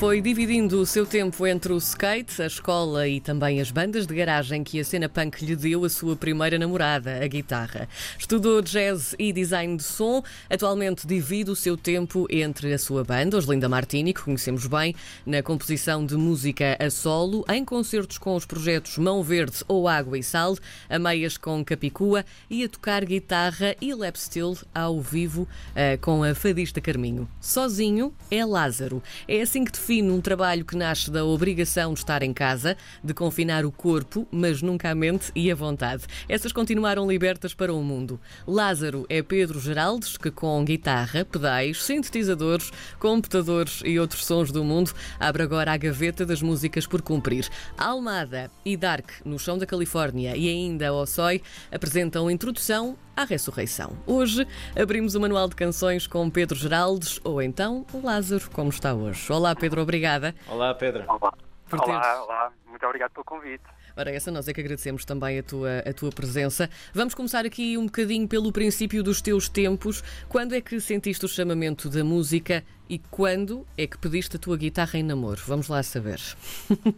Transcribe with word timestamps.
Foi 0.00 0.22
dividindo 0.22 0.80
o 0.80 0.86
seu 0.86 1.04
tempo 1.04 1.46
entre 1.46 1.74
o 1.74 1.76
skate, 1.76 2.40
a 2.40 2.46
escola 2.46 3.06
e 3.06 3.20
também 3.20 3.60
as 3.60 3.70
bandas 3.70 4.06
de 4.06 4.14
garagem 4.14 4.64
que 4.64 4.80
a 4.80 4.84
cena 4.84 5.10
punk 5.10 5.44
lhe 5.44 5.54
deu 5.54 5.84
a 5.84 5.90
sua 5.90 6.16
primeira 6.16 6.58
namorada, 6.58 7.22
a 7.22 7.26
guitarra. 7.26 7.86
Estudou 8.18 8.62
jazz 8.62 9.14
e 9.18 9.30
design 9.30 9.76
de 9.76 9.82
som. 9.82 10.22
Atualmente 10.48 11.06
divide 11.06 11.50
o 11.50 11.54
seu 11.54 11.76
tempo 11.76 12.26
entre 12.30 12.72
a 12.72 12.78
sua 12.78 13.04
banda, 13.04 13.36
os 13.36 13.44
Linda 13.44 13.68
Martini, 13.68 14.14
que 14.14 14.22
conhecemos 14.22 14.66
bem, 14.66 14.94
na 15.26 15.42
composição 15.42 16.06
de 16.06 16.16
música 16.16 16.78
a 16.80 16.88
solo, 16.88 17.44
em 17.46 17.62
concertos 17.62 18.16
com 18.16 18.34
os 18.34 18.46
projetos 18.46 18.96
Mão 18.96 19.22
Verde 19.22 19.58
ou 19.68 19.86
Água 19.86 20.16
e 20.16 20.22
Sal, 20.22 20.56
a 20.88 20.98
meias 20.98 21.36
com 21.36 21.62
Capicua 21.62 22.24
e 22.48 22.64
a 22.64 22.68
tocar 22.70 23.04
guitarra 23.04 23.76
e 23.78 23.92
lap 23.92 24.16
steel 24.16 24.56
ao 24.74 24.98
vivo 24.98 25.46
eh, 25.74 25.98
com 25.98 26.24
a 26.24 26.34
fadista 26.34 26.80
Carminho. 26.80 27.28
Sozinho 27.38 28.14
é 28.30 28.42
Lázaro. 28.46 29.02
É 29.28 29.42
assim 29.42 29.62
que 29.62 29.72
define 29.72 29.89
um 29.92 30.20
trabalho 30.20 30.64
que 30.64 30.76
nasce 30.76 31.10
da 31.10 31.24
obrigação 31.24 31.92
de 31.92 31.98
estar 31.98 32.22
em 32.22 32.32
casa, 32.32 32.76
de 33.02 33.12
confinar 33.12 33.64
o 33.64 33.72
corpo, 33.72 34.24
mas 34.30 34.62
nunca 34.62 34.88
a 34.88 34.94
mente 34.94 35.32
e 35.34 35.50
a 35.50 35.54
vontade. 35.54 36.04
Essas 36.28 36.52
continuaram 36.52 37.10
libertas 37.10 37.54
para 37.54 37.74
o 37.74 37.82
mundo. 37.82 38.20
Lázaro 38.46 39.04
é 39.08 39.20
Pedro 39.20 39.58
Geraldes, 39.58 40.16
que 40.16 40.30
com 40.30 40.64
guitarra, 40.64 41.24
pedais, 41.24 41.82
sintetizadores, 41.82 42.70
computadores 43.00 43.82
e 43.84 43.98
outros 43.98 44.24
sons 44.24 44.52
do 44.52 44.62
mundo, 44.62 44.92
abre 45.18 45.42
agora 45.42 45.72
a 45.72 45.76
gaveta 45.76 46.24
das 46.24 46.40
músicas 46.40 46.86
por 46.86 47.02
cumprir. 47.02 47.48
Almada 47.76 48.48
e 48.64 48.76
Dark, 48.76 49.10
no 49.24 49.40
chão 49.40 49.58
da 49.58 49.66
Califórnia, 49.66 50.36
e 50.36 50.48
ainda 50.48 50.94
Ossoi, 50.94 51.42
apresentam 51.72 52.30
introdução 52.30 52.96
à 53.20 53.24
ressurreição. 53.24 53.92
Hoje 54.06 54.46
abrimos 54.80 55.14
o 55.14 55.20
manual 55.20 55.46
de 55.48 55.54
canções 55.54 56.06
com 56.06 56.30
Pedro 56.30 56.56
Geraldes 56.56 57.20
ou 57.22 57.42
então 57.42 57.84
Lázaro, 58.02 58.50
como 58.50 58.70
está 58.70 58.94
hoje. 58.94 59.30
Olá, 59.30 59.54
Pedro, 59.54 59.82
obrigada. 59.82 60.34
Olá, 60.48 60.74
Pedro. 60.74 61.04
Olá. 61.06 61.32
Por 61.68 61.80
teres- 61.80 61.94
Olá, 62.00 62.22
olá, 62.24 62.52
muito 62.66 62.84
obrigado 62.86 63.12
pelo 63.12 63.24
convite. 63.24 63.62
Ora, 63.96 64.10
essa 64.10 64.30
nós 64.30 64.48
é 64.48 64.54
que 64.54 64.60
agradecemos 64.60 65.04
também 65.04 65.38
a 65.38 65.42
tua, 65.42 65.80
a 65.80 65.92
tua 65.92 66.10
presença. 66.10 66.70
Vamos 66.94 67.12
começar 67.14 67.44
aqui 67.44 67.76
um 67.76 67.84
bocadinho 67.84 68.26
pelo 68.26 68.50
princípio 68.50 69.02
dos 69.02 69.20
teus 69.20 69.48
tempos. 69.48 70.02
Quando 70.28 70.54
é 70.54 70.60
que 70.60 70.80
sentiste 70.80 71.24
o 71.24 71.28
chamamento 71.28 71.90
da 71.90 72.02
música 72.02 72.64
e 72.88 72.98
quando 72.98 73.66
é 73.76 73.86
que 73.86 73.98
pediste 73.98 74.36
a 74.36 74.38
tua 74.38 74.56
guitarra 74.56 74.98
em 74.98 75.02
namoro? 75.02 75.40
Vamos 75.46 75.68
lá 75.68 75.82
saber. 75.82 76.18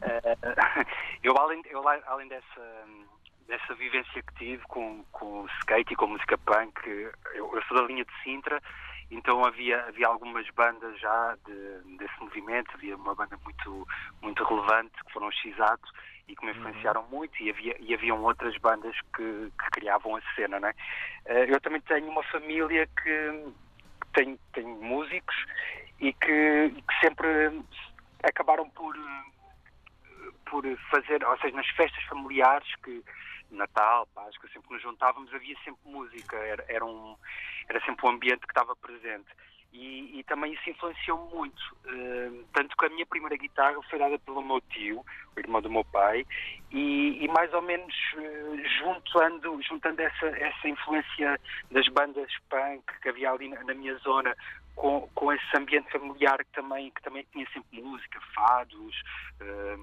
Eh, 0.00 0.36
eu, 1.24 1.36
além, 1.36 1.60
eu, 1.70 1.82
além 2.06 2.28
dessa, 2.28 2.60
dessa 3.52 3.74
vivência 3.74 4.22
que 4.22 4.34
tive 4.36 4.62
com, 4.66 5.04
com 5.12 5.42
o 5.42 5.46
skate 5.60 5.92
e 5.92 5.96
com 5.96 6.06
a 6.06 6.08
música 6.08 6.38
punk, 6.38 6.74
eu, 6.86 7.54
eu 7.54 7.62
sou 7.68 7.76
da 7.76 7.82
linha 7.84 8.02
de 8.02 8.22
Sintra, 8.22 8.58
então 9.10 9.44
havia, 9.44 9.78
havia 9.88 10.06
algumas 10.06 10.48
bandas 10.50 10.98
já 10.98 11.36
de- 11.46 11.96
desse 11.98 12.18
movimento, 12.18 12.70
havia 12.72 12.96
uma 12.96 13.14
banda 13.14 13.36
muito, 13.44 13.86
muito 14.22 14.42
relevante, 14.42 14.92
que 15.04 15.12
foram 15.12 15.28
os 15.28 15.36
X-Ato, 15.36 15.86
e 16.28 16.34
que 16.34 16.46
me 16.46 16.52
influenciaram 16.52 17.04
muito, 17.10 17.42
e, 17.42 17.50
havia, 17.50 17.76
e 17.78 17.92
haviam 17.92 18.22
outras 18.22 18.56
bandas 18.56 18.96
que, 19.14 19.52
que 19.58 19.70
criavam 19.72 20.16
a 20.16 20.22
cena, 20.34 20.56
é? 20.66 20.74
Eh, 21.26 21.46
Eu 21.52 21.60
também 21.60 21.82
tenho 21.82 22.08
uma 22.08 22.22
família 22.22 22.86
que 23.02 23.52
tem, 24.14 24.38
tem 24.54 24.64
músicos 24.64 25.36
e 26.00 26.10
que, 26.14 26.70
que 26.88 27.00
sempre 27.04 27.28
acabaram 28.22 28.70
por, 28.70 28.96
por 30.52 30.64
fazer, 30.90 31.24
ou 31.24 31.38
seja, 31.38 31.56
nas 31.56 31.68
festas 31.68 32.04
familiares 32.04 32.68
que 32.84 33.02
Natal, 33.50 34.06
Páscoa, 34.14 34.50
sempre 34.52 34.68
que 34.68 34.74
nos 34.74 34.82
juntávamos 34.82 35.32
havia 35.32 35.56
sempre 35.64 35.80
música, 35.86 36.36
era, 36.36 36.62
era, 36.68 36.84
um, 36.84 37.16
era 37.70 37.80
sempre 37.86 38.06
um 38.06 38.10
ambiente 38.10 38.40
que 38.40 38.52
estava 38.52 38.76
presente. 38.76 39.28
E, 39.72 40.18
e 40.18 40.24
também 40.24 40.52
isso 40.52 40.68
influenciou 40.68 41.16
muito. 41.34 41.62
eh, 41.86 42.30
tanto 42.52 42.76
que 42.76 42.84
a 42.84 42.90
minha 42.90 43.06
primeira 43.06 43.38
guitarra 43.38 43.80
foi 43.88 43.98
dada 43.98 44.18
pelo 44.18 44.42
meu 44.42 44.60
tio, 44.60 45.02
o 45.34 45.40
irmão 45.40 45.62
do 45.62 45.70
meu 45.70 45.82
pai, 45.86 46.26
e, 46.70 47.24
e 47.24 47.28
mais 47.28 47.50
ou 47.54 47.62
menos 47.62 47.94
eh, 48.18 48.68
juntando, 48.78 49.58
juntando 49.62 50.02
essa, 50.02 50.26
essa 50.26 50.68
influência 50.68 51.40
das 51.70 51.88
bandas 51.88 52.30
punk 52.50 52.84
que 53.00 53.08
havia 53.08 53.30
ali 53.30 53.48
na, 53.48 53.64
na 53.64 53.72
minha 53.72 53.94
zona 54.00 54.36
com, 54.74 55.08
com 55.14 55.32
esse 55.32 55.56
ambiente 55.56 55.90
familiar 55.90 56.38
que 56.44 56.52
também, 56.52 56.90
que 56.90 57.02
também 57.02 57.26
tinha 57.32 57.46
sempre 57.52 57.80
música, 57.80 58.20
fados, 58.34 59.02
eh, 59.40 59.76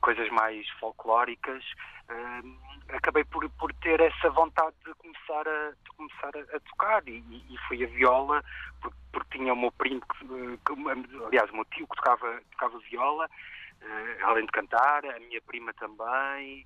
coisas 0.00 0.28
mais 0.30 0.68
folclóricas, 0.80 1.62
eh, 2.08 2.94
acabei 2.96 3.24
por, 3.24 3.48
por 3.50 3.72
ter 3.74 4.00
essa 4.00 4.30
vontade 4.30 4.74
de 4.84 4.94
começar 4.94 5.46
a, 5.48 5.70
de 5.70 5.90
começar 5.96 6.30
a, 6.36 6.56
a 6.56 6.60
tocar 6.60 7.06
e, 7.08 7.18
e- 7.18 7.58
foi 7.68 7.82
a 7.84 7.86
viola 7.88 8.42
porque, 8.80 8.96
porque 9.12 9.38
tinha 9.38 9.52
o 9.52 9.56
meu 9.56 9.72
primo, 9.72 10.00
que, 10.00 10.24
eh, 10.24 11.24
aliás 11.26 11.50
o 11.50 11.54
meu 11.54 11.64
tio 11.66 11.86
que 11.86 11.96
tocava, 11.96 12.40
tocava 12.52 12.78
viola, 12.90 13.28
eh, 13.82 14.18
além 14.22 14.46
de 14.46 14.52
cantar, 14.52 15.04
a 15.04 15.18
minha 15.20 15.40
prima 15.42 15.72
também 15.74 16.64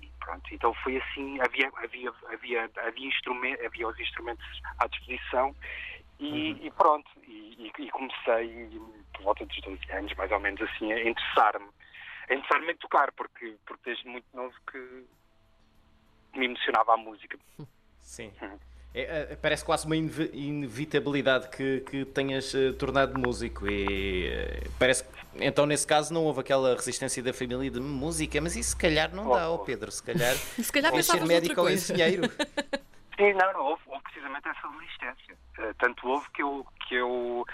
e 0.00 0.12
pronto, 0.20 0.42
então 0.54 0.72
foi 0.74 0.98
assim, 0.98 1.40
havia, 1.40 1.70
havia, 1.76 2.12
havia, 2.32 2.70
havia, 2.86 3.08
instrumen- 3.08 3.58
havia 3.64 3.88
os 3.88 3.98
instrumentos 3.98 4.46
à 4.78 4.86
disposição 4.86 5.54
e, 6.20 6.66
e 6.66 6.70
pronto, 6.72 7.10
e, 7.26 7.70
e- 7.78 7.82
e 7.82 7.90
comecei 7.90 8.70
por 9.14 9.22
volta 9.24 9.44
dos 9.46 9.60
12 9.62 9.80
anos, 9.92 10.14
mais 10.14 10.30
ou 10.30 10.38
menos 10.40 10.60
assim, 10.62 10.92
a 10.92 11.08
interessar-me. 11.08 11.68
A 12.28 12.34
interessar-me 12.34 12.72
em 12.72 12.76
tocar, 12.76 13.12
porque, 13.12 13.56
porque 13.66 13.82
desde 13.84 14.08
muito 14.08 14.26
novo 14.34 14.54
que 14.70 15.04
me 16.34 16.46
emocionava 16.46 16.94
a 16.94 16.96
música. 16.96 17.38
Sim. 18.00 18.32
É, 18.94 19.32
é, 19.32 19.36
parece 19.36 19.64
quase 19.64 19.86
uma 19.86 19.96
inevitabilidade 19.96 21.48
que, 21.48 21.80
que 21.80 22.04
tenhas 22.04 22.54
eh, 22.54 22.72
tornado 22.72 23.18
músico 23.18 23.66
e 23.66 24.26
eh, 24.28 24.64
parece 24.78 25.04
que 25.04 25.22
então 25.36 25.64
nesse 25.64 25.86
caso 25.86 26.12
não 26.12 26.24
houve 26.24 26.40
aquela 26.40 26.74
resistência 26.74 27.22
da 27.22 27.32
família 27.32 27.70
de 27.70 27.80
música, 27.80 28.38
mas 28.42 28.54
isso 28.54 28.70
se 28.70 28.76
calhar 28.76 29.14
não 29.14 29.30
dá, 29.30 29.48
ó 29.48 29.52
Oh, 29.52 29.54
oh. 29.54 29.58
Pedro, 29.64 29.90
se 29.90 30.02
calhar 30.02 30.34
Se 30.60 30.70
calhar 30.70 30.90
queres 30.90 31.06
ser 31.06 31.24
médico 31.24 31.58
ou 31.62 31.70
engenheiro. 31.70 32.30
Sim, 33.16 33.32
não, 33.32 33.52
não, 33.54 33.64
houve, 33.64 33.82
houve 33.86 34.02
precisamente 34.02 34.48
essa 34.48 34.68
resistência. 34.68 35.38
Eh, 35.58 35.72
tanto 35.78 36.06
houve 36.06 36.30
que 36.32 36.42
eu, 36.42 36.66
que 36.86 36.94
eu 36.94 37.46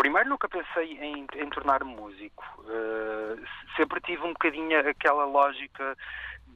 primeiro 0.00 0.30
nunca 0.30 0.48
pensei 0.48 0.92
em, 0.98 1.26
em 1.36 1.50
tornar-me 1.50 1.94
músico. 1.94 2.42
Eh, 2.68 3.36
sempre 3.76 4.00
tive 4.00 4.22
um 4.22 4.32
bocadinho 4.32 4.78
aquela 4.88 5.26
lógica 5.26 5.96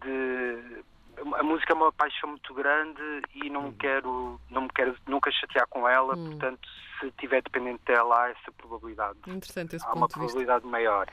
de 0.02 0.82
a 1.36 1.42
música 1.44 1.72
é 1.72 1.76
uma 1.76 1.92
paixão 1.92 2.30
muito 2.30 2.52
grande 2.54 3.00
e 3.36 3.48
não 3.48 3.64
me 3.68 3.72
quero, 3.74 4.40
não 4.50 4.62
me 4.62 4.68
quero 4.74 4.96
nunca 5.06 5.30
chatear 5.30 5.64
com 5.68 5.88
ela, 5.88 6.16
portanto, 6.16 6.68
se 6.98 7.08
tiver 7.12 7.40
dependente 7.40 7.80
dela, 7.86 8.24
há 8.24 8.30
essa 8.30 8.50
probabilidade 8.58 9.16
Interessante 9.28 9.76
esse 9.76 9.86
há 9.86 9.92
uma 9.92 10.08
ponto 10.08 10.14
de 10.14 10.20
vista. 10.22 10.32
probabilidade 10.38 10.66
maior. 10.66 11.06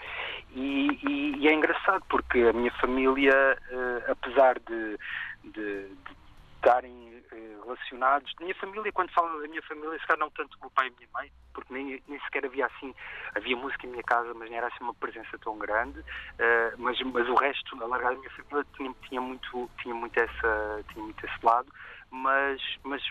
E, 0.56 0.88
e- 1.08 1.38
e 1.38 1.48
é 1.48 1.54
engraçado 1.54 2.04
porque 2.10 2.40
a 2.40 2.54
minha 2.54 2.72
família, 2.80 3.58
eh, 3.70 4.12
apesar 4.12 4.58
de, 4.60 4.98
de, 5.44 5.88
de 5.90 6.16
estarem 6.62 7.24
eh, 7.32 7.58
relacionados, 7.64 8.32
minha 8.40 8.54
família, 8.56 8.92
quando 8.92 9.12
falo 9.12 9.42
da 9.42 9.48
minha 9.48 9.62
família, 9.64 10.00
se 10.00 10.06
calhar 10.06 10.20
não 10.20 10.30
tanto 10.30 10.58
com 10.60 10.68
o 10.68 10.72
pai 10.72 10.88
e 10.88 10.90
a 10.90 10.96
minha 10.96 11.10
mãe, 11.14 11.32
porque 11.54 11.74
nem, 11.74 12.02
nem 12.08 12.20
sequer 12.22 12.46
havia 12.46 12.68
assim, 12.68 12.94
havia 13.36 13.58
música 13.58 13.86
em 13.88 13.90
minha 13.90 14.04
casa, 14.04 14.34
mas 14.36 14.50
não 14.50 14.58
era 14.58 14.68
assim 14.68 14.84
uma 14.84 14.94
presença 14.94 15.38
tão 15.40 15.58
grande, 15.58 16.00
eh, 16.38 16.74
mas, 16.78 17.00
mas 17.02 17.28
o 17.28 17.34
resto, 17.36 17.82
a 17.84 17.88
largada 17.88 18.14
da 18.16 18.20
minha 18.20 18.32
família, 18.32 18.66
tinha, 18.76 18.96
tinha, 19.08 19.22
muito, 19.22 19.70
tinha, 19.82 19.96
muito 19.96 20.18
essa, 20.18 20.84
tinha 20.94 21.04
muito 21.04 21.26
esse 21.26 21.46
lado, 21.46 21.68
mas, 22.12 22.62
mas 22.84 23.02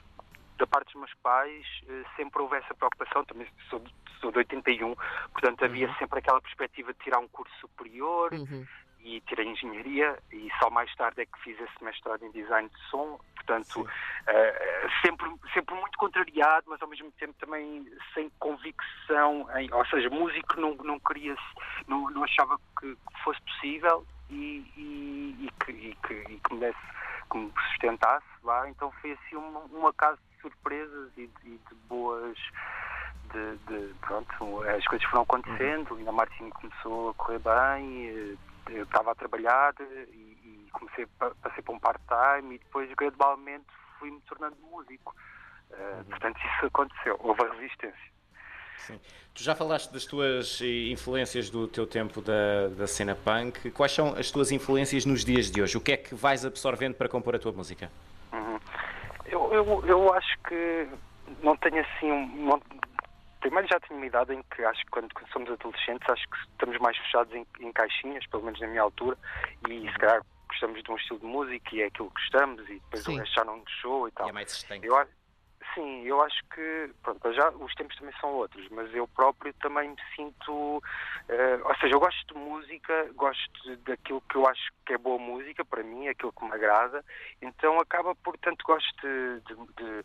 da 0.59 0.67
parte 0.67 0.93
dos 0.93 1.01
meus 1.01 1.15
pais 1.23 1.67
eh, 1.89 2.03
sempre 2.17 2.41
houve 2.43 2.57
essa 2.57 2.75
preocupação, 2.75 3.25
também 3.25 3.49
sou, 3.69 3.81
de- 3.81 3.93
sou 4.21 4.31
de 4.31 4.39
81, 4.39 4.95
portanto 5.33 5.65
havia 5.65 5.93
sempre 5.99 6.21
aquela 6.21 6.41
perspectiva 6.41 6.93
de 6.93 6.99
tirar 7.01 7.19
um 7.19 7.29
curso 7.29 7.53
superior 7.61 8.33
Uhum. 8.33 8.65
e 9.01 9.21
tirei 9.23 9.47
engenharia. 9.47 10.19
E 10.31 10.51
só 10.63 10.69
mais 10.69 10.95
tarde 10.97 11.23
é 11.23 11.25
que 11.25 11.41
fiz 11.43 11.59
esse 11.59 11.83
mestrado 11.83 12.23
em 12.27 12.31
design 12.33 12.69
de 12.69 12.91
som, 12.91 13.19
portanto 13.51 13.89
eh, 14.29 14.89
sempre, 15.05 15.29
sempre 15.53 15.75
muito 15.75 15.99
contrariado, 15.99 16.67
mas 16.69 16.81
ao 16.81 16.89
mesmo 16.89 17.11
tempo 17.13 17.35
também 17.41 17.85
sem 18.15 18.31
convicção, 18.39 19.49
em, 19.59 19.73
ou 19.73 19.85
seja, 19.87 20.09
músico 20.09 20.61
não, 20.61 20.75
não 20.77 21.01
queria, 21.01 21.35
não, 21.89 22.09
não 22.11 22.23
achava 22.25 22.57
que, 22.79 22.95
que 22.95 23.23
fosse 23.25 23.41
possível 23.43 24.07
e, 24.31 24.65
e, 24.77 25.47
e 25.47 25.65
que, 25.65 25.73
e, 25.73 25.95
que, 26.07 26.15
e 26.33 26.41
que 26.41 26.55
me 26.55 26.61
desse, 26.61 26.79
que 27.31 27.39
me 27.39 27.53
sustentasse 27.71 28.27
lá, 28.45 28.69
então 28.69 28.93
foi 29.01 29.13
assim 29.13 29.37
um, 29.37 29.69
um 29.81 29.87
acaso 29.89 30.19
de 30.31 30.41
surpresas 30.43 31.11
e 31.17 31.27
de, 31.43 31.51
de 31.51 31.75
boas 31.89 32.39
de, 33.33 33.57
de- 33.67 33.95
pronto, 34.01 34.63
as 34.63 34.85
coisas 34.87 35.07
foram 35.09 35.23
acontecendo, 35.23 35.97
ainda 35.97 36.11
a 36.11 36.13
Martini 36.13 36.51
começou 36.53 37.11
a 37.11 37.15
correr 37.15 37.41
bem, 37.41 38.09
eh, 38.09 38.37
eu 38.71 38.85
estava 38.85 39.11
a 39.11 39.15
trabalhar 39.17 39.75
e, 39.81 40.30
e 40.71 40.79
comecei 40.79 41.07
a 41.21 41.31
passei 41.43 41.63
para 41.63 41.75
um 41.75 41.79
part-time 41.79 42.55
e 42.55 42.59
depois 42.59 42.93
gradualmente 42.95 43.67
fui-me 43.99 44.21
tornando 44.23 44.57
músico. 44.71 45.15
Eh, 45.71 46.03
Portanto, 46.09 46.39
isso 46.39 46.67
aconteceu, 46.67 47.17
houve 47.21 47.43
a 47.43 47.53
resistência. 47.55 48.11
Sim. 48.79 48.99
Tu 49.35 49.43
já 49.43 49.55
falaste 49.55 49.93
das 49.93 50.05
tuas 50.05 50.61
eh, 50.63 50.91
influências 50.91 51.51
do 51.51 51.69
teu 51.69 51.87
tempo 51.87 52.21
da, 52.21 52.69
da 52.69 52.87
cena 52.87 53.15
punk. 53.15 53.71
Quais 53.73 53.93
são 53.93 54.15
as 54.17 54.31
tuas 54.31 54.51
influências 54.51 55.05
nos 55.05 55.25
dias 55.25 55.51
de 55.51 55.63
hoje? 55.63 55.77
O 55.77 55.81
que 55.81 55.93
é 55.93 55.97
que 55.97 56.15
vais 56.15 56.45
absorvendo 56.45 56.95
para 56.95 57.09
compor 57.09 57.35
a 57.35 57.39
tua 57.39 57.53
música? 57.53 57.91
Uhum. 58.33 58.59
Eu, 59.27 59.53
eu, 59.53 59.87
eu 59.87 60.15
acho 60.15 60.39
que 60.49 60.89
não 61.43 61.57
tenho 61.57 61.81
assim 61.81 62.11
um. 62.11 62.47
Não, 62.47 62.63
primeiro 63.41 63.69
já 63.69 63.79
tenho 63.81 63.99
uma 63.99 64.07
idade 64.07 64.35
em 64.35 64.43
que 64.55 64.65
acho 64.65 64.85
que 64.85 64.91
quando, 64.91 65.13
quando 65.15 65.29
somos 65.31 65.51
adolescentes 65.51 66.09
acho 66.09 66.29
que 66.29 66.37
estamos 66.53 66.79
mais 66.79 66.97
fechados 66.97 67.35
em, 67.35 67.47
em, 67.61 67.73
caixinhas, 67.73 68.27
pelo 68.27 68.45
menos 68.45 68.61
na 68.61 68.67
minha 68.67 68.83
altura, 68.83 69.17
e 69.69 69.91
se 69.91 69.99
calhar 69.99 70.23
gostamos 70.51 70.83
de 70.83 70.91
um 70.91 70.97
estilo 70.97 71.21
de 71.21 71.27
música 71.27 71.75
e 71.75 71.83
é 71.83 71.87
aquilo 71.87 72.11
que 72.11 72.21
gostamos 72.21 72.69
e 72.69 72.75
depois 72.75 73.05
Sim. 73.05 73.15
o 73.15 73.19
resto 73.19 73.35
já 73.35 73.45
não 73.45 73.57
nos 73.57 73.71
show 73.71 74.09
e 74.09 74.13
tal. 74.13 74.27
E 74.27 74.31
é 74.31 74.33
mais 74.33 74.67
eu, 74.83 74.97
Sim, 75.75 76.03
eu 76.03 76.21
acho 76.23 76.43
que 76.53 76.91
pronto, 77.03 77.33
já 77.33 77.49
os 77.51 77.75
tempos 77.75 77.97
também 77.97 78.15
são 78.21 78.31
outros, 78.31 78.67
mas 78.71 78.93
eu 78.93 79.07
próprio 79.07 79.53
também 79.55 79.91
me 79.91 79.97
sinto, 80.17 80.79
uh, 80.79 80.83
ou 81.65 81.75
seja, 81.77 81.95
eu 81.95 82.01
gosto 82.01 82.35
de 82.35 82.41
música, 82.41 83.11
gosto 83.15 83.77
daquilo 83.85 84.21
que 84.23 84.37
eu 84.37 84.49
acho 84.49 84.73
que 84.85 84.95
é 84.95 84.99
boa 84.99 85.19
música 85.19 85.65
para 85.65 85.85
mim, 85.85 86.09
aquilo 86.09 86.33
que 86.33 86.45
me 86.45 86.53
agrada, 86.53 87.05
então 87.41 87.79
acaba 87.79 88.15
por 88.17 88.37
tanto 88.39 88.65
gosto 88.65 89.07
de, 89.07 89.55
de 89.77 90.03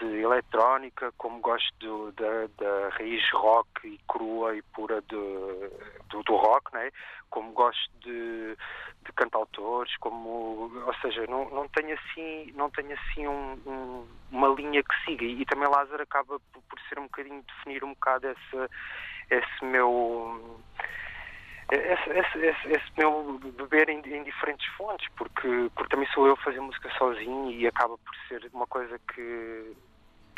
eletrónica, 0.00 1.12
como 1.18 1.40
gosto 1.40 2.12
da, 2.12 2.46
da 2.58 2.88
raiz 2.90 3.22
rock 3.32 3.86
e 3.86 3.98
crua 4.08 4.56
e 4.56 4.62
pura 4.62 5.00
do, 5.02 5.70
do 6.10 6.36
rock, 6.36 6.72
né? 6.72 6.90
como 7.32 7.50
gosto 7.52 7.90
de, 8.00 8.54
de 9.04 9.12
cantautores, 9.16 9.96
como, 9.96 10.70
ou 10.86 10.94
seja, 11.00 11.26
não, 11.26 11.48
não 11.48 11.66
tenho 11.68 11.98
assim, 11.98 12.52
não 12.54 12.70
tenho 12.70 12.92
assim 12.92 13.26
um, 13.26 13.54
um, 13.66 14.06
uma 14.30 14.48
linha 14.48 14.82
que 14.82 15.04
siga 15.04 15.24
e, 15.24 15.40
e 15.40 15.46
também 15.46 15.68
Lázaro 15.68 16.02
acaba 16.02 16.38
por, 16.52 16.62
por, 16.62 16.78
ser 16.88 16.98
um 16.98 17.04
bocadinho 17.04 17.42
definir 17.42 17.82
um 17.82 17.94
bocado 17.94 18.28
esse, 18.28 18.70
esse 19.30 19.64
meu 19.64 20.60
esse, 21.74 22.10
esse, 22.10 22.38
esse, 22.38 22.68
esse, 22.68 22.92
meu 22.98 23.38
beber 23.56 23.88
em, 23.88 24.00
em, 24.00 24.22
diferentes 24.22 24.66
fontes, 24.74 25.08
porque, 25.16 25.70
porque 25.74 25.90
também 25.90 26.08
sou 26.08 26.26
eu 26.26 26.34
a 26.34 26.36
fazer 26.36 26.60
música 26.60 26.90
sozinho 26.98 27.50
e 27.50 27.66
acaba 27.66 27.96
por 27.96 28.14
ser 28.28 28.48
uma 28.52 28.66
coisa 28.66 28.98
que 29.14 29.74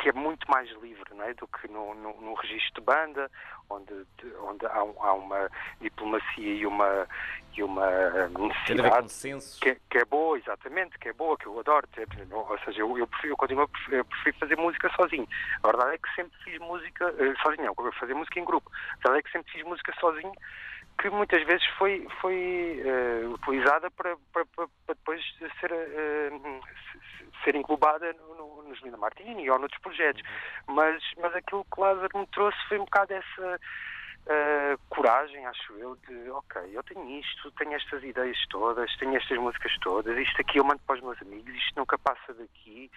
que 0.04 0.10
é 0.10 0.12
muito 0.12 0.50
mais 0.50 0.68
livre 0.82 1.14
não 1.14 1.24
é? 1.24 1.32
do 1.32 1.48
que 1.48 1.66
no, 1.68 1.94
no, 1.94 2.20
no 2.20 2.34
registro 2.34 2.82
de 2.82 2.86
banda, 2.86 3.30
onde, 3.70 3.94
onde 4.42 4.66
há, 4.66 4.78
há, 4.78 5.12
uma 5.14 5.50
diplomacia 5.80 6.54
e 6.54 6.66
uma, 6.66 7.08
e 7.56 7.62
uma 7.62 7.88
necessidade 8.28 9.08
que, 9.62 9.80
que, 9.88 9.98
é 9.98 10.04
boa, 10.04 10.36
exatamente, 10.36 10.98
que 10.98 11.08
é 11.08 11.12
boa, 11.14 11.38
que 11.38 11.46
eu 11.46 11.58
adoro. 11.58 11.88
Ou 12.30 12.58
seja, 12.66 12.80
eu, 12.80 12.98
eu, 12.98 13.06
prefiro, 13.06 13.32
eu 13.32 13.36
continuo 13.38 13.70
eu 13.88 14.04
prefiro 14.04 14.36
fazer 14.40 14.56
música 14.58 14.90
sozinho. 14.94 15.26
A 15.62 15.68
verdade 15.68 15.94
é 15.94 15.98
que 15.98 16.14
sempre 16.14 16.36
fiz 16.44 16.58
música 16.58 17.10
uh, 17.10 17.42
sozinho, 17.42 17.64
não, 17.74 17.92
fazer 17.92 18.12
música 18.12 18.38
em 18.38 18.44
grupo. 18.44 18.70
A 18.74 18.96
verdade 18.96 19.20
é 19.20 19.22
que 19.22 19.32
sempre 19.32 19.52
fiz 19.52 19.62
música 19.64 19.94
sozinho 19.98 20.34
que 20.98 21.10
muitas 21.10 21.42
vezes 21.44 21.64
foi, 21.78 22.06
foi 22.20 22.82
uh, 22.84 23.32
utilizada 23.32 23.90
para, 23.90 24.16
para, 24.32 24.44
para, 24.46 24.68
depois 24.88 25.22
ser, 25.60 25.72
uh, 25.72 26.60
ser 27.42 27.54
englobada 27.54 28.12
no, 28.14 28.34
no, 28.34 28.62
no 28.62 28.74
Juliana 28.74 28.98
Martini 28.98 29.50
ou 29.50 29.58
noutros 29.58 29.80
projetos. 29.80 30.22
Mas, 30.66 31.02
mas 31.20 31.34
aquilo 31.34 31.66
que 31.72 31.80
Lázaro 31.80 32.18
me 32.18 32.26
trouxe 32.28 32.58
foi 32.68 32.78
um 32.78 32.84
bocado 32.84 33.12
essa 33.12 33.60
uh, 34.26 34.78
coragem, 34.88 35.44
acho 35.46 35.72
eu, 35.74 35.96
de 35.96 36.30
ok, 36.30 36.62
eu 36.72 36.82
tenho 36.84 37.20
isto, 37.20 37.50
tenho 37.52 37.74
estas 37.74 38.02
ideias 38.02 38.38
todas, 38.48 38.94
tenho 38.96 39.16
estas 39.16 39.38
músicas 39.38 39.76
todas, 39.80 40.16
isto 40.16 40.40
aqui 40.40 40.58
eu 40.58 40.64
mando 40.64 40.80
para 40.86 40.96
os 40.96 41.02
meus 41.02 41.20
amigos, 41.22 41.54
isto 41.54 41.78
nunca 41.78 41.98
passa 41.98 42.32
daqui. 42.34 42.90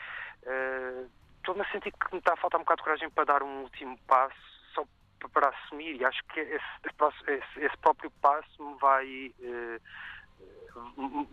Estou-me 1.38 1.62
a 1.62 1.72
sentir 1.72 1.92
que 1.92 2.14
me 2.14 2.20
está 2.20 2.34
a 2.34 2.38
faltar 2.38 2.60
um 2.60 2.64
bocado 2.64 2.78
de 2.78 2.84
coragem 2.84 3.10
para 3.10 3.24
dar 3.26 3.44
um 3.44 3.64
último 3.64 3.98
passo 4.08 4.57
para 5.34 5.50
assumir 5.50 5.96
e 5.96 6.06
acho 6.06 6.24
que 6.26 6.40
esse, 6.40 6.64
esse, 7.28 7.60
esse 7.66 7.78
próprio 7.78 8.12
passo 8.22 8.64
me 8.64 8.78
vai 8.80 9.34
eh, 9.42 9.80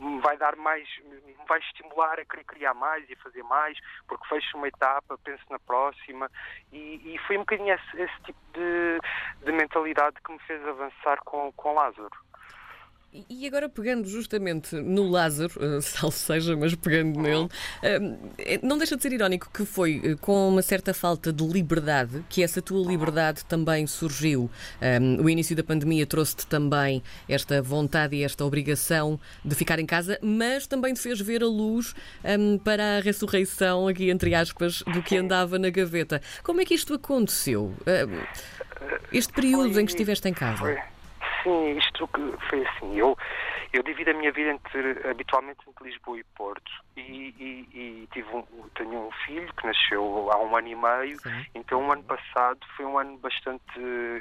me 0.03 0.21
vai 0.21 0.37
dar 0.37 0.57
mais, 0.57 0.89
me 1.05 1.35
vai 1.47 1.59
estimular 1.61 2.19
a 2.19 2.25
querer 2.25 2.45
criar 2.45 2.75
mais 2.75 3.09
e 3.09 3.13
a 3.13 3.17
fazer 3.17 3.43
mais, 3.43 3.79
porque 4.07 4.27
fecho 4.29 4.57
uma 4.57 4.69
etapa, 4.69 5.19
penso 5.19 5.45
na 5.51 5.59
próxima, 5.59 6.31
e, 6.73 7.15
e 7.15 7.19
foi 7.27 7.37
um 7.37 7.41
bocadinho 7.41 7.75
esse, 7.75 8.01
esse 8.01 8.23
tipo 8.23 8.39
de, 8.53 8.99
de, 9.45 9.53
mentalidade 9.53 10.17
que 10.25 10.33
me 10.33 10.39
fez 10.41 10.67
avançar 10.67 11.19
com, 11.25 11.53
com 11.53 11.75
Lázaro. 11.75 12.11
E 13.31 13.47
agora 13.47 13.69
pegando 13.69 14.09
justamente 14.09 14.75
no 14.75 15.09
Lázaro, 15.09 15.53
uh, 15.61 15.81
salvo 15.83 16.17
seja, 16.17 16.57
mas 16.57 16.75
pegando 16.75 17.21
nele, 17.21 17.45
uh, 17.45 17.49
não 18.61 18.77
deixa 18.77 18.97
de 18.97 19.03
ser 19.03 19.13
irónico 19.13 19.49
que 19.55 19.65
foi 19.65 20.17
com 20.21 20.49
uma 20.49 20.63
certa 20.63 20.93
falta 20.93 21.33
de 21.33 21.47
liberdade 21.47 22.25
que 22.29 22.43
essa 22.43 22.61
tua 22.61 22.85
liberdade 22.85 23.45
também 23.45 23.87
surgiu. 23.87 24.51
O 25.23 25.29
início 25.29 25.55
da 25.55 25.63
pandemia 25.63 26.07
trouxe-te 26.07 26.47
também 26.47 27.03
esta 27.29 27.63
vontade 27.63 28.17
e 28.17 28.25
esta 28.25 28.45
obrigação 28.45 29.19
de 29.45 29.55
ficar 29.55 29.79
em 29.79 29.87
casa, 29.87 30.19
mas 30.21 30.67
também 30.67 30.93
te 30.95 31.01
fez 31.01 31.21
ver 31.21 31.43
a 31.43 31.47
luz 31.47 31.95
para 32.65 32.99
a 32.99 33.01
ressurreição, 33.01 33.87
aqui 33.87 34.11
entre 34.11 34.35
aspas, 34.35 34.83
do 34.83 35.03
que 35.03 35.17
andava 35.17 35.59
na 35.59 35.71
gaveta. 35.71 36.21
Como 36.43 36.61
é 36.61 36.65
que 36.65 36.75
isto 36.75 36.95
aconteceu? 36.95 37.75
este 39.13 39.33
período 39.33 39.79
em 39.79 39.85
que 39.85 39.93
estiveste 39.93 40.29
em 40.29 40.35
casa? 40.35 40.94
Sim, 41.45 41.77
isto 41.77 42.09
foi 42.49 42.67
assim. 42.67 42.97
Eu, 42.97 43.17
eu 43.71 43.83
divido 43.83 44.11
a 44.11 44.15
minha 44.15 44.33
vida 44.33 44.51
entre, 44.51 45.09
habitualmente 45.09 45.61
entre 45.69 45.85
Lisboa 45.85 46.19
e 46.19 46.25
Porto. 46.35 46.73
E, 46.97 47.03
e, 47.03 47.69
e 47.75 48.09
tive 48.13 48.29
um, 48.35 48.43
tenho 48.75 49.09
um 49.09 49.11
filho 49.27 49.53
que 49.53 49.67
nasceu 49.67 50.31
há 50.33 50.39
um 50.39 50.57
ano 50.57 50.69
e 50.69 50.75
meio. 50.75 51.21
Sim. 51.21 51.47
Então, 51.55 51.87
o 51.87 51.93
ano 51.93 52.03
passado 52.05 52.59
foi 52.75 52.87
um 52.87 52.99
ano 52.99 53.19
bastante. 53.19 53.63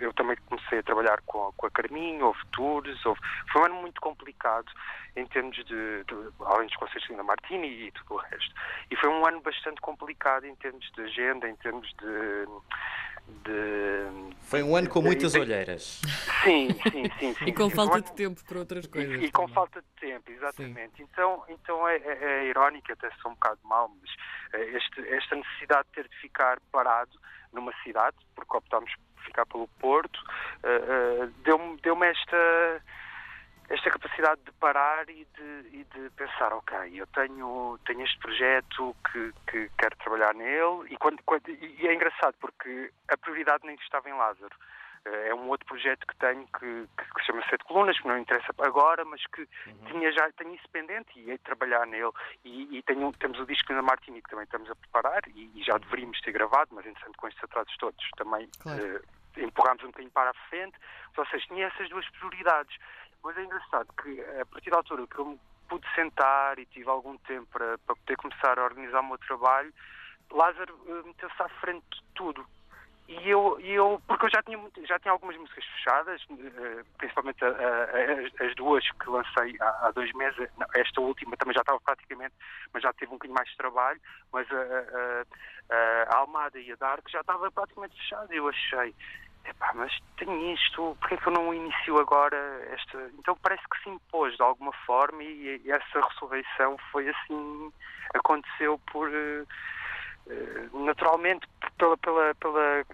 Eu 0.02 0.12
também 0.14 0.36
comecei 0.48 0.80
a 0.80 0.84
trabalhar 0.84 1.22
com, 1.26 1.54
com 1.56 1.66
a 1.66 1.72
Carminho, 1.72 2.26
houve 2.26 2.40
tours. 2.52 3.06
Houve, 3.06 3.22
foi 3.54 3.62
um 3.62 3.66
ano 3.66 3.76
muito 3.76 4.02
complicado 4.02 4.70
em 5.16 5.26
termos 5.26 5.56
de. 5.56 5.64
de 6.04 6.30
além 6.46 6.68
dos 6.68 6.76
concertos 6.76 7.08
de 7.08 7.24
Martini 7.24 7.88
e 7.88 7.92
tudo 7.92 8.16
o 8.16 8.18
resto. 8.18 8.54
E 8.92 8.98
foi 8.98 9.10
um 9.10 9.26
ano 9.26 9.40
bastante 9.40 9.80
complicado 9.80 10.46
em 10.46 10.56
termos 10.56 10.92
de 10.92 11.02
agenda, 11.04 11.48
em 11.48 11.56
termos 11.56 11.88
de 12.02 12.46
de. 13.28 14.34
Foi 14.42 14.62
um 14.62 14.76
ano 14.76 14.90
com 14.90 15.00
de, 15.00 15.06
muitas 15.08 15.32
de, 15.32 15.40
olheiras. 15.40 16.02
Sim, 16.44 16.70
sim, 16.92 17.04
sim. 17.20 17.34
sim 17.34 17.46
e 17.46 17.54
com 17.54 17.70
falta 17.70 18.02
de 18.02 18.12
tempo 18.14 18.44
para 18.46 18.60
outras 18.60 18.86
coisas. 18.86 19.22
E, 19.22 19.26
e 19.26 19.32
com 19.32 19.48
falta 19.48 19.82
de 19.82 19.88
tempo, 20.00 20.32
exatamente. 20.32 20.98
Sim. 20.98 21.04
Então, 21.04 21.44
então 21.48 21.88
é, 21.88 21.98
é, 21.98 22.18
é, 22.22 22.46
irónico, 22.50 22.92
até 22.92 23.10
sou 23.22 23.32
um 23.32 23.36
bocado 23.36 23.60
mau, 23.64 23.92
mas 24.02 24.12
eh, 24.54 24.78
este, 24.78 25.02
esta 25.10 25.36
necessidade 25.36 25.88
de 25.88 25.94
ter 25.96 26.08
de 26.08 26.16
ficar 26.18 26.60
parado 26.72 27.12
numa 27.52 27.74
cidade, 27.84 28.18
porque 28.36 28.58
optámos 28.58 28.92
por 29.16 29.24
ficar 29.24 29.46
pelo 29.46 29.68
Porto, 29.80 30.20
uh, 30.64 31.24
uh, 31.24 31.28
deu-me 31.44 31.78
deu 31.82 32.04
esta 32.04 32.82
esta 33.70 33.90
capacidade 33.90 34.42
de 34.44 34.52
parar 34.54 35.10
e 35.10 35.26
de, 35.36 35.70
e 35.72 35.84
de, 35.84 36.10
pensar, 36.12 36.54
ok, 36.54 36.78
eu 36.94 37.08
tenho, 37.08 37.80
tenho 37.86 38.02
este 38.04 38.20
projeto 38.20 38.96
que, 39.12 39.34
que 39.50 39.72
quero 39.78 39.96
trabalhar 39.98 40.34
nele 40.34 40.88
e, 40.90 40.98
quando, 40.98 41.22
quando, 41.24 41.50
e 41.50 41.88
é 41.88 41.94
engraçado 41.94 42.36
porque 42.40 42.92
a 43.10 43.18
prioridade 43.18 43.66
nem 43.66 43.76
estava 43.76 44.10
em 44.10 44.14
Lázaro. 44.14 44.56
Eh, 45.06 45.30
é 45.30 45.36
um 45.36 45.50
outro 45.50 45.66
projeto 45.68 46.06
que 46.08 46.16
tenho 46.16 46.48
que, 46.48 46.88
que, 46.98 47.14
que 47.14 47.26
chama 47.26 47.44
Sete 47.50 47.64
Colunas, 47.66 48.00
que 48.00 48.08
não 48.08 48.18
interessa 48.18 48.54
agora, 48.60 49.04
mas 49.06 49.22
que 49.28 49.42
uhum. 49.42 49.86
tinha 49.86 50.12
já, 50.12 50.32
tenho 50.34 50.56
isso 50.56 50.68
pendente 50.72 51.10
e 51.16 51.30
ia 51.30 51.38
trabalhar 51.40 51.86
nele. 51.86 52.12
E, 52.44 52.78
e 52.78 52.82
tenho, 52.84 53.12
temos 53.14 53.40
o 53.40 53.46
disco 53.46 53.74
da 53.74 53.82
Martini 53.82 54.22
que 54.22 54.30
também 54.30 54.46
estamos 54.46 54.70
a 54.70 54.76
preparar 54.76 55.22
e, 55.28 55.52
e 55.56 55.64
já 55.64 55.78
deveríamos 55.78 56.20
ter 56.22 56.32
gravado, 56.32 56.70
mas 56.74 56.86
entretanto 56.86 57.18
com 57.18 57.28
estes 57.28 57.44
atrasos 57.44 57.76
todos 57.78 58.10
também 58.18 58.48
claro. 58.62 58.98
uh, 58.98 59.02
empurrámos 59.38 59.84
um 59.84 59.88
bocadinho 59.88 60.12
para 60.12 60.30
a 60.30 60.50
frente. 60.50 60.78
Ou 61.18 61.26
seja, 61.28 61.46
tinha 61.48 61.68
essas 61.68 61.90
duas 61.90 62.08
prioridades. 62.10 62.76
Mas 63.24 63.38
é 63.38 63.44
engraçado 63.44 63.88
que 64.02 64.22
a 64.42 64.46
partir 64.46 64.70
da 64.70 64.78
altura 64.78 65.08
que 65.08 65.18
eu 65.18 65.26
me 65.26 65.40
pude 65.70 65.88
sentar 65.96 66.60
e 66.60 66.66
tive 66.66 66.90
algum 66.90 67.18
tempo 67.20 67.48
para, 67.52 67.78
para 67.80 67.96
poder 67.96 68.18
começar 68.18 68.60
a 68.60 68.64
organizar 68.64 69.00
o 69.00 69.08
meu 69.08 69.18
trabalho, 69.18 69.74
Lázaro 70.32 70.74
uh, 70.76 71.08
meteu-se 71.08 71.42
à 71.42 71.50
frente 71.62 71.86
de 71.92 72.04
tudo. 72.16 72.46
E 73.08 73.30
eu, 73.30 73.60
eu, 73.60 74.02
porque 74.08 74.26
eu 74.26 74.30
já 74.30 74.42
tinha, 74.42 74.58
já 74.88 74.98
tinha 74.98 75.12
algumas 75.12 75.38
músicas 75.38 75.64
fechadas, 75.66 76.22
uh, 76.30 76.86
principalmente 76.98 77.44
a, 77.44 77.50
a, 77.50 78.46
as 78.46 78.56
duas 78.56 78.90
que 78.92 79.10
lancei 79.10 79.56
há, 79.60 79.88
há 79.88 79.92
dois 79.92 80.12
meses, 80.14 80.50
esta 80.76 81.02
última 81.02 81.38
também 81.38 81.54
já 81.54 81.62
estava 81.62 81.80
praticamente, 81.82 82.34
mas 82.74 82.82
já 82.84 82.94
teve 82.94 83.12
um 83.12 83.16
bocadinho 83.16 83.36
mais 83.36 83.50
de 83.50 83.58
trabalho, 83.58 84.00
mas 84.32 84.48
a, 84.52 85.26
a, 86.12 86.18
Almada 86.18 86.60
e 86.60 86.72
a 86.72 86.76
Dark 86.76 87.08
já 87.10 87.22
estava 87.22 87.52
praticamente 87.52 87.96
fechada. 87.96 88.34
Eu 88.34 88.48
achei, 88.48 88.96
epá, 89.46 89.74
mas 89.74 89.98
tenho 90.18 90.54
isto, 90.54 90.96
porquê 91.00 91.16
é 91.16 91.18
que 91.18 91.28
eu 91.28 91.34
não 91.34 91.54
inicio 91.54 92.00
agora 92.00 92.38
esta... 92.72 93.12
Então 93.20 93.38
parece 93.42 93.64
que 93.70 93.84
se 93.84 93.90
impôs 93.90 94.36
de 94.36 94.44
alguma 94.44 94.74
forma 94.86 95.24
e, 95.24 95.62
e 95.64 95.72
essa 95.72 96.02
ressurreição 96.02 96.78
foi 96.92 97.10
assim, 97.10 97.74
aconteceu 98.14 98.80
por... 98.92 99.10
Uh, 99.10 99.48
naturalmente 100.86 101.46
pela, 101.78 101.98
pela, 101.98 102.34
pela 102.36 102.86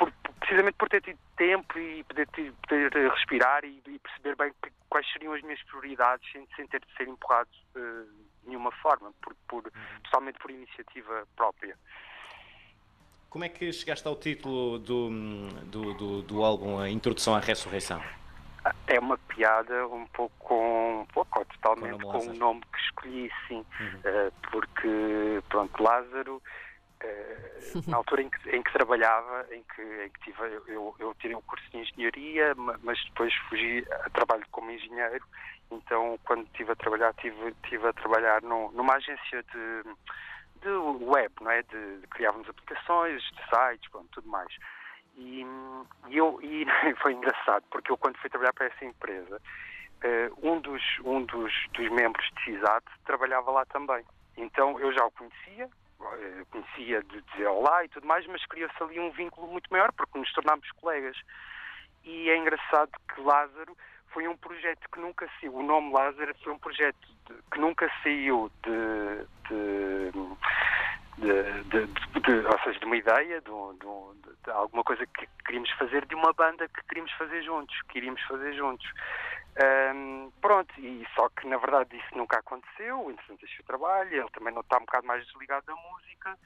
por, 0.00 0.12
precisamente 0.38 0.76
por 0.76 0.88
ter 0.88 1.02
tido 1.02 1.18
tempo 1.36 1.78
e 1.78 2.02
poder, 2.04 2.26
poder 2.26 3.10
respirar 3.10 3.64
e, 3.64 3.82
e, 3.86 3.98
perceber 3.98 4.36
bem 4.36 4.52
quais 4.88 5.10
seriam 5.12 5.34
as 5.34 5.42
minhas 5.42 5.62
prioridades 5.64 6.30
sem, 6.32 6.46
sem 6.56 6.66
ter 6.66 6.80
de 6.80 6.96
ser 6.96 7.06
empurrado 7.06 7.50
uh, 7.76 8.04
de 8.42 8.48
nenhuma 8.48 8.72
forma, 8.72 9.12
por, 9.22 9.34
por, 9.46 9.64
uhum. 9.64 10.00
totalmente 10.04 10.38
por 10.38 10.50
iniciativa 10.50 11.26
própria. 11.36 11.76
Como 13.30 13.44
é 13.44 13.48
que 13.48 13.72
chegaste 13.72 14.06
ao 14.08 14.16
título 14.16 14.80
do, 14.80 15.08
do, 15.66 15.94
do, 15.94 16.22
do 16.22 16.44
álbum, 16.44 16.80
A 16.80 16.90
Introdução 16.90 17.36
à 17.36 17.38
Ressurreição? 17.38 18.02
É 18.88 18.98
uma 18.98 19.16
piada 19.16 19.86
um 19.86 20.04
pouco 20.08 20.34
com, 20.40 21.02
um 21.02 21.06
pouco, 21.06 21.44
totalmente 21.44 22.02
com, 22.02 22.18
o 22.18 22.34
nome 22.34 22.60
que 22.72 22.78
escolhi, 22.80 23.30
sim, 23.46 23.64
uhum. 23.80 24.00
uh, 24.00 24.32
porque, 24.50 25.42
pronto, 25.48 25.82
Lázaro 25.82 26.42
Uh, 27.02 27.90
na 27.90 27.96
altura 27.96 28.20
em 28.20 28.28
que, 28.28 28.50
em 28.54 28.62
que, 28.62 28.72
trabalhava, 28.74 29.46
em 29.50 29.64
que, 29.74 29.80
em 29.80 30.10
que 30.10 30.20
tive, 30.20 30.60
eu, 30.66 30.94
eu 30.98 31.14
tirei 31.14 31.34
um 31.34 31.40
curso 31.40 31.64
de 31.70 31.78
engenharia, 31.78 32.54
mas 32.82 33.02
depois 33.06 33.32
fugi 33.48 33.82
a 34.04 34.10
trabalho 34.10 34.44
como 34.50 34.70
engenheiro. 34.70 35.24
Então, 35.70 36.18
quando 36.26 36.44
estive 36.44 36.72
a 36.72 36.76
trabalhar, 36.76 37.14
tive, 37.14 37.54
tive 37.66 37.88
a 37.88 37.92
trabalhar 37.94 38.42
no, 38.42 38.70
numa 38.72 38.96
agência 38.96 39.42
de, 39.44 39.82
de 40.60 41.04
web, 41.04 41.32
não 41.40 41.50
é? 41.50 41.62
De, 41.62 42.00
de 42.00 42.06
criávamos 42.08 42.48
aplicações, 42.48 43.22
de 43.22 43.42
sites, 43.48 43.90
pronto, 43.90 44.08
tudo 44.12 44.28
mais. 44.28 44.52
E, 45.16 45.44
e, 46.08 46.16
eu, 46.16 46.38
e 46.42 46.66
foi 47.02 47.12
engraçado, 47.12 47.64
porque 47.70 47.90
eu 47.90 47.96
quando 47.96 48.18
fui 48.18 48.30
trabalhar 48.30 48.52
para 48.52 48.66
essa 48.66 48.84
empresa, 48.84 49.40
uh, 50.04 50.48
um, 50.50 50.60
dos, 50.60 50.82
um 51.04 51.24
dos, 51.24 51.52
dos 51.72 51.90
membros 51.90 52.28
de 52.36 52.44
CISAT 52.44 52.84
trabalhava 53.04 53.50
lá 53.50 53.64
também. 53.66 54.04
Então 54.36 54.78
eu 54.80 54.92
já 54.92 55.04
o 55.04 55.10
conhecia, 55.10 55.68
eh, 56.00 56.44
conhecia 56.50 57.02
de 57.02 57.20
dizer 57.22 57.46
olá 57.46 57.84
e 57.84 57.88
tudo 57.88 58.06
mais, 58.06 58.26
mas 58.26 58.44
criou-se 58.46 58.82
ali 58.82 58.98
um 58.98 59.10
vínculo 59.10 59.46
muito 59.48 59.68
maior, 59.70 59.92
porque 59.92 60.18
nos 60.18 60.32
tornámos 60.32 60.70
colegas. 60.72 61.16
E 62.04 62.30
é 62.30 62.36
engraçado 62.38 62.90
que 63.12 63.20
Lázaro 63.20 63.76
foi 64.12 64.26
um 64.28 64.36
projeto 64.36 64.88
que 64.92 65.00
nunca 65.00 65.28
saiu, 65.40 65.54
o 65.54 65.62
nome 65.62 65.92
Lázaro 65.92 66.34
foi 66.42 66.52
um 66.52 66.58
projeto 66.58 67.08
que 67.52 67.58
nunca 67.58 67.90
saiu 68.02 68.50
de, 68.62 69.26
de, 69.48 70.10
de, 71.18 72.46
ou 72.46 72.58
seja, 72.64 72.78
de 72.78 72.86
uma 72.86 72.96
ideia, 72.96 73.40
de, 73.40 74.50
alguma 74.50 74.82
coisa 74.82 75.06
que 75.06 75.28
queríamos 75.44 75.70
fazer, 75.72 76.06
de 76.06 76.14
uma 76.14 76.32
banda 76.32 76.68
que 76.68 76.82
queríamos 76.88 77.12
fazer 77.12 77.42
juntos, 77.42 77.76
que 77.88 77.98
iríamos 77.98 78.22
fazer 78.22 78.52
juntos. 78.54 78.90
Um, 79.94 80.30
pronto, 80.40 80.72
e 80.78 81.06
só 81.14 81.28
que 81.28 81.46
na 81.46 81.56
verdade 81.56 81.96
isso 81.96 82.16
nunca 82.16 82.38
aconteceu, 82.38 83.10
entretanto 83.10 83.40
deixei 83.40 83.60
o 83.60 83.66
trabalho, 83.66 84.12
ele 84.12 84.30
também 84.30 84.54
não 84.54 84.60
está 84.60 84.78
um 84.78 84.86
bocado 84.86 85.06
mais 85.06 85.26
desligado 85.26 85.66
da 85.66 85.74
música 85.74 86.38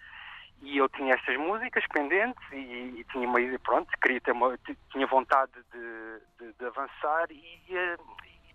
e 0.64 0.78
eu 0.78 0.88
tinha 0.88 1.14
estas 1.14 1.36
músicas 1.36 1.84
pendentes 1.92 2.42
e, 2.52 3.00
e 3.00 3.04
tinha 3.12 3.28
uma 3.28 3.38
pronto, 3.62 3.90
queria 4.02 4.20
ter 4.20 4.32
uma, 4.32 4.58
tinha 4.90 5.06
vontade 5.06 5.52
de, 5.72 6.20
de, 6.46 6.52
de 6.52 6.64
avançar 6.64 7.30
e, 7.30 7.60
e, 7.68 7.96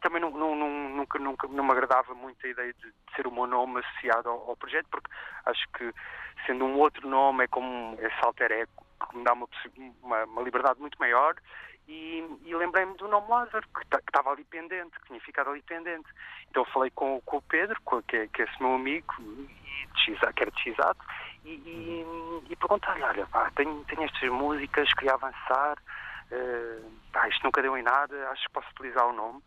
também 0.01 0.21
não, 0.21 0.31
não, 0.31 0.55
nunca, 0.55 1.19
nunca 1.19 1.47
não 1.47 1.63
me 1.63 1.71
agradava 1.71 2.13
muito 2.13 2.45
a 2.45 2.49
ideia 2.49 2.73
de, 2.73 2.85
de 2.85 3.15
ser 3.15 3.27
o 3.27 3.31
meu 3.31 3.45
nome 3.45 3.79
associado 3.79 4.29
ao, 4.29 4.49
ao, 4.49 4.57
projeto, 4.57 4.87
porque 4.89 5.11
acho 5.45 5.65
que 5.77 5.93
sendo 6.45 6.65
um 6.65 6.77
outro 6.77 7.07
nome 7.07 7.43
é 7.43 7.47
como 7.47 7.97
esse 7.99 8.25
alter 8.25 8.51
ego 8.51 8.85
que 9.09 9.17
me 9.17 9.23
dá 9.23 9.33
uma, 9.33 9.47
uma, 10.01 10.23
uma 10.25 10.41
liberdade 10.41 10.79
muito 10.79 10.97
maior 10.99 11.35
e, 11.89 12.23
e 12.45 12.55
lembrei-me 12.55 12.95
do 12.97 13.07
nome 13.07 13.27
Lázaro, 13.27 13.67
que 13.73 13.81
estava 13.95 14.31
ali 14.31 14.43
pendente, 14.43 14.99
que 14.99 15.07
tinha 15.07 15.19
ficado 15.21 15.49
ali 15.49 15.61
pendente. 15.63 16.07
Então 16.49 16.63
falei 16.65 16.91
com, 16.91 17.19
com 17.21 17.37
o 17.37 17.41
Pedro, 17.41 17.81
com, 17.83 18.01
que, 18.03 18.15
é, 18.15 18.27
que 18.27 18.43
é 18.43 18.45
esse 18.45 18.61
meu 18.61 18.75
amigo, 18.75 19.15
e 19.19 19.87
que 19.95 20.41
era 20.41 20.51
de 20.51 20.75
Xato, 20.75 21.03
e, 21.45 21.49
e, 21.49 22.43
e 22.49 22.55
perguntei-lhe, 22.55 23.03
olha, 23.03 23.25
pá, 23.27 23.51
tenho, 23.55 23.83
tenho 23.85 24.03
estas 24.03 24.29
músicas, 24.29 24.93
queria 24.93 25.13
avançar, 25.13 25.77
uh, 26.31 26.91
pá, 27.11 27.27
isto 27.27 27.43
nunca 27.43 27.61
deu 27.61 27.77
em 27.77 27.83
nada, 27.83 28.29
acho 28.29 28.43
que 28.47 28.53
posso 28.53 28.67
utilizar 28.71 29.07
o 29.07 29.13
nome. 29.13 29.41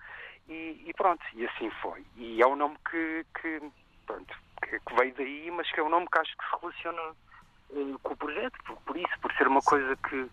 E, 0.49 0.85
e 0.87 0.93
pronto, 0.95 1.23
e 1.35 1.47
assim 1.47 1.71
foi. 1.83 2.05
E 2.17 2.43
é 2.43 2.47
um 2.47 2.57
nome 2.57 2.77
que, 2.91 3.25
que, 3.41 3.63
pronto, 4.07 4.35
que, 4.63 4.81
que 4.81 4.95
veio 4.97 5.15
daí, 5.15 5.51
mas 5.51 5.71
que 5.71 5.81
é 5.81 5.83
um 5.83 5.89
nome 5.89 6.07
que 6.11 6.19
acho 6.19 6.37
que 6.37 6.45
se 6.45 6.61
relaciona 6.61 7.03
uh, 7.71 7.99
com 8.03 8.15
o 8.15 8.17
projeto, 8.17 8.59
por, 8.65 8.77
por 8.79 8.97
isso, 8.97 9.21
por 9.21 9.33
ser 9.35 9.47
uma 9.47 9.63
coisa 9.63 9.97
que 9.97 10.29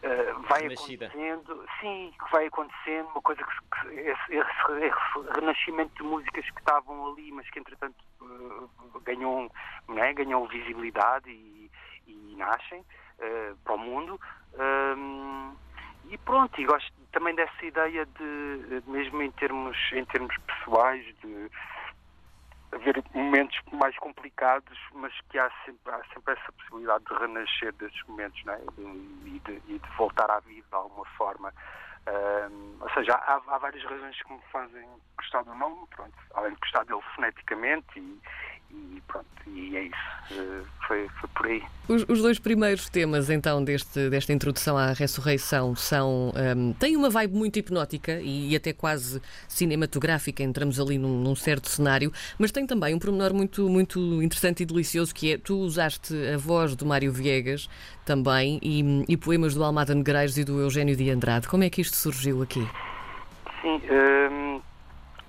Uh, 0.00 0.40
vai 0.48 0.64
acontecendo, 0.66 1.66
sim, 1.80 2.14
que 2.16 2.30
vai 2.30 2.46
acontecendo, 2.46 3.08
uma 3.08 3.20
coisa 3.20 3.42
que, 3.42 3.88
que 3.88 4.00
esse, 4.00 4.34
esse, 4.36 5.30
renascimento 5.34 5.92
de 5.96 6.04
músicas 6.04 6.48
que 6.48 6.58
estavam 6.60 7.12
ali, 7.12 7.32
mas 7.32 7.50
que 7.50 7.58
entretanto 7.58 7.96
uh, 8.20 9.00
ganham, 9.04 9.50
né, 9.88 10.12
ganham 10.14 10.46
visibilidade 10.46 11.28
e, 11.28 11.68
e 12.06 12.36
nascem 12.36 12.80
uh, 12.80 13.56
para 13.64 13.74
o 13.74 13.78
mundo. 13.78 14.20
Um, 14.54 15.56
e 16.08 16.16
pronto, 16.18 16.60
e 16.60 16.64
gosto 16.64 16.92
também 17.10 17.34
dessa 17.34 17.66
ideia 17.66 18.06
de, 18.06 18.82
mesmo 18.86 19.20
em 19.20 19.30
termos, 19.32 19.76
em 19.92 20.04
termos 20.04 20.36
pessoais, 20.38 21.04
de 21.20 21.50
haver 22.72 23.02
momentos 23.14 23.58
mais 23.72 23.96
complicados, 23.98 24.78
mas 24.92 25.12
que 25.30 25.38
há 25.38 25.50
sempre, 25.64 25.92
há 25.92 26.02
sempre 26.12 26.34
essa 26.34 26.52
possibilidade 26.52 27.04
de 27.04 27.14
renascer 27.14 27.72
desses 27.74 28.02
momentos 28.06 28.42
não 28.44 28.54
é? 28.54 28.60
e, 29.24 29.40
de, 29.44 29.62
e 29.68 29.78
de 29.78 29.88
voltar 29.96 30.30
à 30.30 30.40
vida 30.40 30.66
de 30.68 30.74
alguma 30.74 31.04
forma. 31.16 31.52
Um, 32.08 32.76
ou 32.80 32.90
seja, 32.90 33.12
há, 33.14 33.40
há, 33.48 33.58
várias 33.58 33.84
razões 33.84 34.16
que 34.22 34.32
me 34.32 34.40
fazem 34.50 34.88
gostar 35.18 35.42
do 35.42 35.54
nome, 35.54 35.86
pronto, 35.94 36.14
além 36.34 36.54
de 36.54 36.60
gostar 36.60 36.84
dele 36.84 37.02
foneticamente 37.14 37.98
e, 37.98 38.20
e 38.70 39.00
pronto, 39.06 39.26
e 39.46 39.76
é 39.76 39.82
isso, 39.84 40.40
uh, 40.40 40.64
foi, 40.86 41.08
foi 41.20 41.28
por 41.34 41.46
aí. 41.46 41.62
Os, 41.88 42.04
os, 42.08 42.20
dois 42.20 42.38
primeiros 42.38 42.88
temas 42.88 43.30
então 43.30 43.64
deste, 43.64 44.10
desta 44.10 44.32
introdução 44.32 44.76
à 44.76 44.92
ressurreição 44.92 45.74
são 45.74 46.32
um, 46.56 46.72
têm 46.74 46.96
uma 46.96 47.08
vibe 47.08 47.34
muito 47.34 47.58
hipnótica 47.58 48.20
e, 48.20 48.52
e, 48.52 48.56
até 48.56 48.72
quase 48.72 49.22
cinematográfica, 49.48 50.42
entramos 50.42 50.78
ali 50.78 50.98
num, 50.98 51.22
num, 51.22 51.34
certo 51.34 51.68
cenário, 51.68 52.12
mas 52.38 52.52
tem 52.52 52.66
também 52.66 52.94
um 52.94 52.98
pormenor 52.98 53.32
muito, 53.32 53.68
muito 53.68 53.98
interessante 54.22 54.62
e 54.62 54.66
delicioso 54.66 55.14
que 55.14 55.32
é, 55.32 55.38
tu 55.38 55.56
usaste 55.58 56.14
a 56.34 56.36
voz 56.36 56.76
do 56.76 56.84
Mário 56.84 57.10
Viegas 57.12 57.68
também 58.04 58.58
e, 58.62 59.04
e 59.08 59.16
poemas 59.16 59.54
do 59.54 59.64
Almada 59.64 59.94
Negreiros 59.94 60.36
e 60.36 60.44
do 60.44 60.60
Eugênio 60.60 60.94
de 60.94 61.10
Andrade, 61.10 61.48
como 61.48 61.64
é 61.64 61.70
que 61.70 61.80
isto 61.80 61.96
surgiu 61.96 62.42
aqui? 62.42 62.66
Sim, 63.62 63.80
um, 63.90 64.60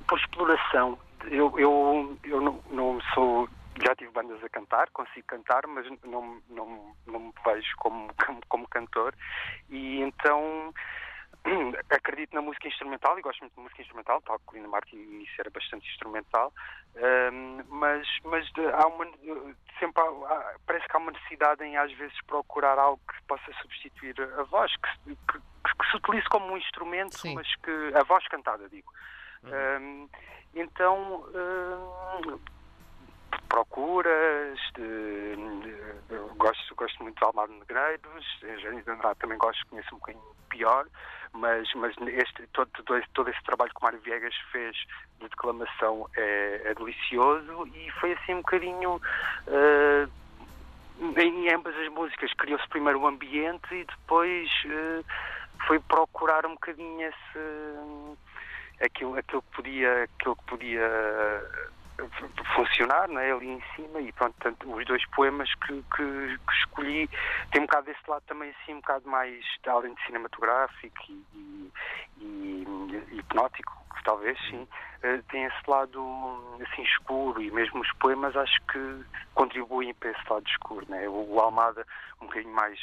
por 0.07 0.19
exploração 0.19 0.97
eu, 1.25 1.59
eu, 1.59 2.17
eu 2.23 2.41
não, 2.41 2.63
não, 2.69 3.01
sou. 3.13 3.49
Já 3.81 3.95
tive 3.95 4.11
bandas 4.11 4.43
a 4.43 4.49
cantar, 4.49 4.89
consigo 4.91 5.25
cantar, 5.27 5.65
mas 5.67 5.85
não, 6.03 6.41
não, 6.49 6.95
não 7.07 7.19
me 7.19 7.33
vejo 7.45 7.75
como, 7.77 8.09
como, 8.25 8.41
como 8.49 8.67
cantor. 8.67 9.15
E 9.69 10.01
então 10.01 10.73
acredito 11.89 12.33
na 12.33 12.41
música 12.41 12.67
instrumental 12.67 13.17
e 13.17 13.21
gosto 13.21 13.39
muito 13.39 13.55
de 13.55 13.61
música 13.61 13.81
instrumental, 13.81 14.21
tal 14.21 14.39
que 14.39 14.55
Lina 14.55 14.67
Martin 14.67 14.97
isso 15.21 15.33
era 15.39 15.49
bastante 15.49 15.87
instrumental, 15.89 16.53
um, 17.31 17.63
mas, 17.69 18.07
mas 18.25 18.45
há 18.73 18.87
uma, 18.87 19.05
sempre 19.79 20.01
há, 20.01 20.55
parece 20.65 20.87
que 20.87 20.95
há 20.95 20.99
uma 20.99 21.11
necessidade 21.11 21.63
em 21.63 21.77
às 21.77 21.91
vezes 21.93 22.17
procurar 22.25 22.77
algo 22.77 23.01
que 23.07 23.23
possa 23.27 23.51
substituir 23.61 24.15
a 24.37 24.43
voz, 24.43 24.71
que, 24.75 25.15
que, 25.15 25.39
que 25.39 25.89
se 25.89 25.97
utilize 25.97 26.27
como 26.29 26.53
um 26.53 26.57
instrumento, 26.57 27.17
Sim. 27.17 27.35
mas 27.35 27.47
que 27.57 27.91
a 27.95 28.03
voz 28.03 28.27
cantada, 28.27 28.67
digo. 28.69 28.91
Uhum. 29.43 29.51
Um, 29.53 30.09
então, 30.55 31.23
uh, 31.33 32.39
procuras, 33.47 34.59
de, 34.75 35.35
de, 35.35 36.35
gosto, 36.37 36.75
gosto 36.75 37.03
muito 37.03 37.17
de 37.17 37.25
Almar 37.25 37.47
Negreiros, 37.47 38.25
Engenho 38.43 38.83
de 38.83 38.91
Andrade 38.91 39.19
também 39.19 39.37
gosto, 39.37 39.65
conheço 39.67 39.95
um 39.95 39.99
bocadinho 39.99 40.23
pior, 40.49 40.85
mas, 41.33 41.71
mas 41.75 41.95
este, 42.07 42.47
todo, 42.53 42.69
todo, 42.85 43.03
todo 43.13 43.29
esse 43.29 43.43
trabalho 43.43 43.71
que 43.71 43.79
o 43.79 43.83
Mário 43.83 43.99
Viegas 44.01 44.35
fez 44.51 44.75
de 45.19 45.29
declamação 45.29 46.09
é, 46.15 46.61
é 46.65 46.73
delicioso 46.73 47.67
e 47.75 47.91
foi 47.99 48.13
assim 48.13 48.35
um 48.35 48.41
bocadinho. 48.41 49.01
Uh, 49.47 50.19
em 51.17 51.53
ambas 51.53 51.73
as 51.77 51.87
músicas 51.87 52.33
criou-se 52.33 52.67
primeiro 52.67 52.99
o 52.99 53.07
ambiente 53.07 53.73
e 53.73 53.85
depois 53.85 54.49
uh, 54.65 55.05
foi 55.65 55.79
procurar 55.79 56.45
um 56.45 56.53
bocadinho 56.55 57.07
esse 57.07 57.39
aquilo, 58.81 59.17
aquilo 59.17 59.41
que 59.41 59.55
podia, 59.55 60.03
aquilo 60.03 60.35
que 60.35 60.45
podia 60.45 60.81
eh, 60.81 61.69
funcionar 62.55 63.07
não 63.07 63.19
é? 63.19 63.31
ali 63.31 63.47
em 63.47 63.63
cima 63.75 63.99
e 64.01 64.11
pronto, 64.11 64.35
tanto, 64.39 64.73
os 64.73 64.85
dois 64.85 65.05
poemas 65.07 65.53
que, 65.55 65.83
que, 65.95 66.37
que, 66.37 66.53
escolhi 66.59 67.09
tem 67.51 67.61
um 67.61 67.65
bocado 67.65 67.85
desse 67.87 68.09
lado 68.09 68.23
também 68.27 68.51
assim, 68.51 68.73
um 68.73 68.81
bocado 68.81 69.07
mais 69.09 69.45
além 69.67 69.93
de 69.93 70.05
cinematográfico 70.05 70.97
e, 71.09 71.25
e, 71.33 71.71
e, 72.19 73.17
hipnótico, 73.17 73.73
talvez 74.03 74.37
sim, 74.49 74.61
uh, 75.03 75.23
tem 75.29 75.43
esse 75.43 75.69
lado 75.69 76.57
assim 76.61 76.83
escuro 76.83 77.41
e 77.41 77.51
mesmo 77.51 77.81
os 77.81 77.91
poemas 77.93 78.35
acho 78.35 78.61
que 78.71 79.05
contribuem 79.33 79.93
para 79.93 80.11
esse 80.11 80.29
lado 80.29 80.47
escuro, 80.47 80.85
né? 80.89 81.07
o, 81.07 81.33
o 81.33 81.39
Almada 81.39 81.85
um 82.21 82.25
bocadinho 82.25 82.53
mais 82.53 82.79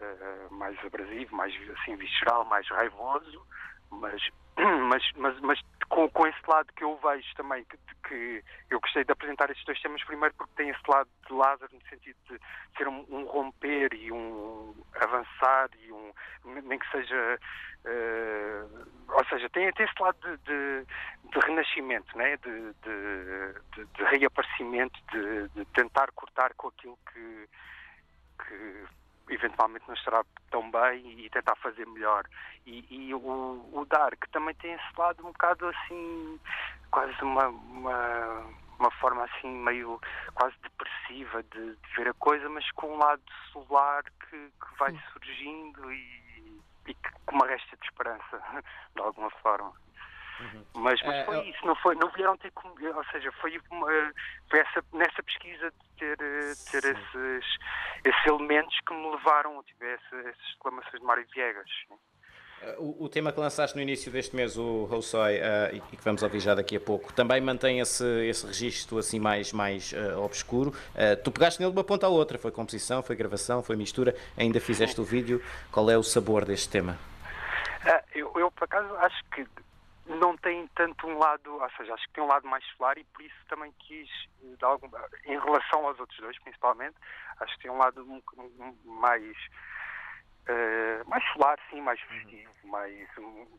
uh, 0.00 0.54
mais 0.54 0.76
abrasivo, 0.84 1.34
mais 1.34 1.54
assim 1.78 1.96
visceral, 1.96 2.44
mais 2.44 2.68
raivoso, 2.68 3.46
mas 3.90 4.22
mas, 4.88 5.02
mas, 5.16 5.40
mas 5.40 5.60
com, 5.88 6.08
com 6.10 6.26
esse 6.26 6.40
lado 6.46 6.72
que 6.74 6.84
eu 6.84 6.98
vejo 6.98 7.34
também, 7.36 7.64
que, 7.64 7.78
que 8.08 8.44
eu 8.70 8.80
gostei 8.80 9.04
de 9.04 9.12
apresentar 9.12 9.50
estes 9.50 9.64
dois 9.64 9.80
temas 9.80 10.02
primeiro 10.04 10.34
porque 10.34 10.52
tem 10.56 10.70
esse 10.70 10.82
lado 10.88 11.08
de 11.26 11.32
Lázaro 11.32 11.70
no 11.72 11.88
sentido 11.88 12.16
de 12.30 12.38
ser 12.76 12.88
um, 12.88 13.04
um 13.08 13.24
romper 13.24 13.92
e 13.94 14.10
um 14.12 14.74
avançar 15.00 15.70
e 15.80 15.92
um 15.92 16.12
nem 16.44 16.78
que 16.78 16.90
seja 16.90 17.38
uh, 17.86 19.02
ou 19.12 19.24
seja, 19.26 19.48
tem, 19.50 19.70
tem 19.72 19.86
esse 19.86 20.02
lado 20.02 20.16
de, 20.20 20.36
de, 20.38 20.86
de 21.30 21.46
renascimento, 21.46 22.16
né? 22.16 22.36
de, 22.38 22.72
de, 22.82 23.84
de 23.84 24.04
reaparecimento, 24.04 24.98
de, 25.12 25.48
de 25.48 25.64
tentar 25.72 26.10
cortar 26.12 26.54
com 26.54 26.68
aquilo 26.68 26.98
que, 27.12 27.48
que 28.38 28.84
eventualmente 29.42 29.84
não 29.88 29.94
estará 29.94 30.24
tão 30.50 30.70
bem 30.70 31.20
e 31.20 31.28
tentar 31.30 31.56
fazer 31.56 31.86
melhor. 31.86 32.24
E, 32.66 32.86
e 32.90 33.14
o, 33.14 33.18
o 33.72 33.84
Dark 33.86 34.24
também 34.30 34.54
tem 34.54 34.72
esse 34.72 34.98
lado 34.98 35.20
um 35.26 35.32
bocado 35.32 35.66
assim, 35.66 36.40
quase 36.90 37.20
uma, 37.22 37.48
uma, 37.48 38.46
uma 38.78 38.90
forma 38.92 39.24
assim 39.24 39.50
meio 39.50 40.00
quase 40.34 40.54
depressiva 40.62 41.42
de, 41.42 41.76
de 41.76 41.96
ver 41.96 42.08
a 42.08 42.14
coisa, 42.14 42.48
mas 42.48 42.70
com 42.72 42.94
um 42.94 42.98
lado 42.98 43.22
solar 43.52 44.04
que, 44.04 44.36
que 44.36 44.78
vai 44.78 44.96
surgindo 45.12 45.92
e, 45.92 46.60
e 46.86 46.94
com 47.26 47.36
uma 47.36 47.46
resta 47.46 47.76
de 47.76 47.84
esperança, 47.84 48.42
de 48.94 49.02
alguma 49.02 49.30
forma. 49.30 49.72
Uhum. 50.40 50.64
Mas, 50.74 51.00
mas 51.02 51.16
é, 51.16 51.24
foi 51.24 51.48
isso, 51.48 51.66
não, 51.66 51.76
foi, 51.76 51.94
não 51.94 52.08
vieram 52.10 52.36
ter 52.36 52.50
comigo, 52.52 52.96
ou 52.96 53.04
seja, 53.06 53.30
foi, 53.32 53.60
uma, 53.70 53.86
foi 54.48 54.60
essa, 54.60 54.84
nessa 54.92 55.22
pesquisa 55.22 55.70
de 55.70 55.98
ter, 55.98 56.18
eh, 56.20 56.52
ter 56.70 56.84
esses, 56.84 57.58
esses 58.04 58.26
elementos 58.26 58.76
que 58.86 58.94
me 58.94 59.10
levaram 59.10 59.60
a 59.60 59.62
tipo, 59.62 59.84
essas 59.84 60.36
exclamações 60.48 61.00
de 61.00 61.06
Mário 61.06 61.26
Viegas. 61.32 61.70
O, 62.78 63.06
o, 63.06 63.08
tema 63.08 63.32
que 63.32 63.40
lançaste 63.40 63.76
no 63.76 63.82
início 63.82 64.10
deste 64.12 64.36
mês, 64.36 64.56
o 64.56 64.84
Roussoy, 64.84 65.34
uh, 65.34 65.76
e 65.92 65.96
que 65.96 66.04
vamos 66.04 66.22
ouvir 66.22 66.38
já 66.38 66.54
daqui 66.54 66.76
a 66.76 66.80
pouco, 66.80 67.12
também 67.12 67.40
mantém 67.40 67.80
esse, 67.80 68.04
esse 68.24 68.46
registro 68.46 68.98
assim 68.98 69.18
mais, 69.18 69.52
mais 69.52 69.92
uh, 69.92 70.20
obscuro. 70.20 70.70
Uh, 70.70 71.20
tu 71.24 71.32
pegaste 71.32 71.60
nele 71.60 71.72
de 71.72 71.78
uma 71.78 71.82
ponta 71.82 72.06
à 72.06 72.08
outra, 72.08 72.38
foi 72.38 72.52
composição, 72.52 73.02
foi 73.02 73.16
gravação, 73.16 73.64
foi 73.64 73.74
mistura, 73.74 74.14
ainda 74.36 74.60
fizeste 74.60 75.00
o 75.00 75.04
vídeo. 75.04 75.42
Qual 75.72 75.90
é 75.90 75.98
o 75.98 76.04
sabor 76.04 76.44
deste 76.44 76.68
tema? 76.68 76.96
eu, 78.14 78.30
eu, 78.36 78.48
por 78.52 78.64
acaso, 78.64 78.94
acho 78.98 79.24
que 79.34 79.44
não 80.06 80.36
tem 80.36 80.68
tanto 80.74 81.06
um 81.06 81.18
lado, 81.18 81.54
ou 81.54 81.70
seja, 81.76 81.94
acho 81.94 82.06
que 82.06 82.14
tem 82.14 82.24
um 82.24 82.28
lado 82.28 82.46
mais 82.46 82.64
solar 82.76 82.98
e 82.98 83.04
por 83.04 83.22
isso 83.22 83.36
também 83.48 83.72
quis, 83.78 84.08
algum, 84.60 84.88
em 85.24 85.38
relação 85.38 85.86
aos 85.86 85.98
outros 85.98 86.18
dois 86.18 86.38
principalmente, 86.40 86.96
acho 87.40 87.54
que 87.56 87.62
tem 87.62 87.70
um 87.70 87.78
lado 87.78 88.04
mais 88.84 89.36
Uh, 90.42 91.08
mais 91.08 91.22
solar, 91.32 91.56
sim, 91.70 91.80
mais 91.80 92.00
uhum. 92.00 92.08
festivo, 92.08 92.50
uhum. 92.64 92.70
mais 92.70 93.08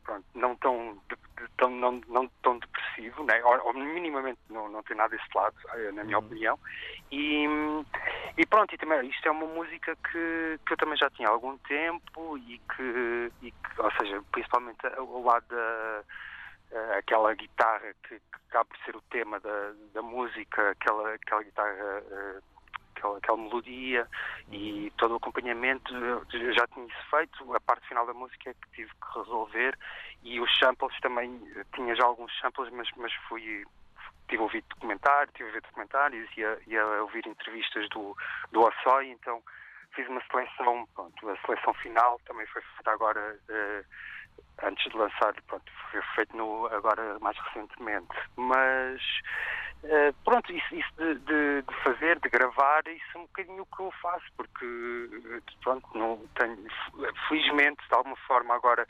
pronto, 0.04 0.26
não 0.34 0.54
tão, 0.56 1.00
de, 1.08 1.16
tão 1.56 1.70
não, 1.70 1.98
não 2.08 2.28
tão 2.42 2.58
depressivo, 2.58 3.24
né? 3.24 3.42
ou, 3.42 3.68
ou, 3.68 3.72
minimamente 3.72 4.38
não, 4.50 4.68
não 4.68 4.82
tem 4.82 4.94
nada 4.94 5.16
desse 5.16 5.28
lado, 5.34 5.56
eh, 5.76 5.90
na 5.92 6.04
minha 6.04 6.18
uhum. 6.18 6.26
opinião. 6.26 6.58
E, 7.10 7.46
e 8.36 8.44
pronto, 8.44 8.74
e 8.74 8.76
também 8.76 9.08
isto 9.08 9.26
é 9.26 9.30
uma 9.30 9.46
música 9.46 9.96
que, 9.96 10.60
que 10.66 10.72
eu 10.74 10.76
também 10.76 10.98
já 10.98 11.08
tinha 11.08 11.26
há 11.26 11.30
algum 11.30 11.56
tempo 11.56 12.36
e 12.36 12.60
que, 12.76 13.32
e 13.40 13.50
que 13.50 13.80
ou 13.80 13.90
seja, 13.92 14.22
principalmente 14.30 14.86
ao 14.86 15.22
lado 15.22 15.46
da 15.48 16.04
aquela 16.98 17.34
guitarra 17.34 17.94
que, 18.02 18.18
que 18.18 18.36
acaba 18.48 18.64
por 18.64 18.78
ser 18.78 18.96
o 18.96 19.02
tema 19.02 19.38
da, 19.40 19.72
da 19.92 20.02
música, 20.02 20.70
aquela, 20.70 21.14
aquela 21.14 21.42
guitarra 21.42 22.02
uh, 22.02 22.42
aquela, 23.04 23.18
aquela 23.18 23.38
melodia 23.38 24.08
e 24.50 24.92
todo 24.96 25.12
o 25.12 25.16
acompanhamento 25.16 25.94
eu 25.94 26.54
já 26.54 26.66
tinha 26.68 26.86
isso 26.86 27.10
feito. 27.10 27.54
A 27.54 27.60
parte 27.60 27.86
final 27.88 28.06
da 28.06 28.14
música 28.14 28.50
é 28.50 28.54
que 28.54 28.70
tive 28.72 28.90
que 28.90 29.18
resolver 29.18 29.78
e 30.22 30.40
os 30.40 30.58
samples 30.58 30.98
também, 31.00 31.40
tinha 31.74 31.94
já 31.94 32.04
alguns 32.04 32.32
samples, 32.40 32.70
mas, 32.72 32.88
mas 32.96 33.12
fui 33.28 33.64
tive 34.28 34.42
ouvido 34.42 34.66
documentário, 34.70 35.32
tive 35.34 35.50
a 35.50 35.52
ver 35.52 35.60
documentários 35.62 36.30
e 36.36 36.44
a, 36.44 36.56
e 36.66 36.78
a 36.78 37.02
ouvir 37.02 37.26
entrevistas 37.26 37.86
do, 37.90 38.16
do 38.50 38.62
Ossoy, 38.62 39.10
então 39.10 39.42
fiz 39.94 40.08
uma 40.08 40.22
seleção, 40.30 40.88
pronto, 40.94 41.28
a 41.28 41.36
seleção 41.46 41.74
final 41.74 42.18
também 42.26 42.46
foi 42.46 42.62
feita 42.62 42.90
agora 42.90 43.38
uh, 43.50 43.84
antes 44.62 44.90
de 44.90 44.96
lançar, 44.96 45.34
pronto, 45.46 45.72
foi 45.90 46.02
feito 46.14 46.36
no, 46.36 46.66
agora 46.66 47.18
mais 47.20 47.36
recentemente. 47.38 48.14
Mas 48.36 49.00
uh, 49.84 50.12
pronto, 50.24 50.52
isso, 50.52 50.74
isso 50.74 50.88
de, 50.96 51.14
de, 51.16 51.62
de, 51.62 51.74
fazer, 51.82 52.18
de 52.20 52.28
gravar, 52.28 52.86
isso 52.86 53.04
é 53.14 53.18
um 53.18 53.26
bocadinho 53.26 53.62
o 53.62 53.76
que 53.76 53.82
eu 53.82 53.92
faço, 54.02 54.26
porque 54.36 54.66
pronto, 55.62 55.86
não 55.96 56.18
tenho, 56.38 56.58
felizmente, 57.28 57.86
de 57.88 57.94
alguma 57.94 58.16
forma 58.16 58.54
agora 58.54 58.86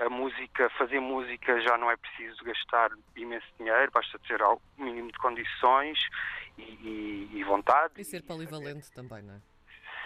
a 0.00 0.10
música, 0.10 0.68
fazer 0.70 1.00
música 1.00 1.58
já 1.62 1.78
não 1.78 1.90
é 1.90 1.96
preciso 1.96 2.44
gastar 2.44 2.90
imenso 3.16 3.46
dinheiro, 3.58 3.90
basta 3.92 4.18
ter 4.20 4.42
o 4.42 4.60
mínimo 4.76 5.10
de 5.10 5.18
condições 5.18 5.98
e, 6.58 6.62
e, 6.62 7.30
e 7.32 7.44
vontade. 7.44 7.94
E 7.96 8.04
ser 8.04 8.22
polivalente 8.22 8.88
e 8.88 8.94
também, 8.94 9.22
não 9.22 9.34
é? 9.34 9.40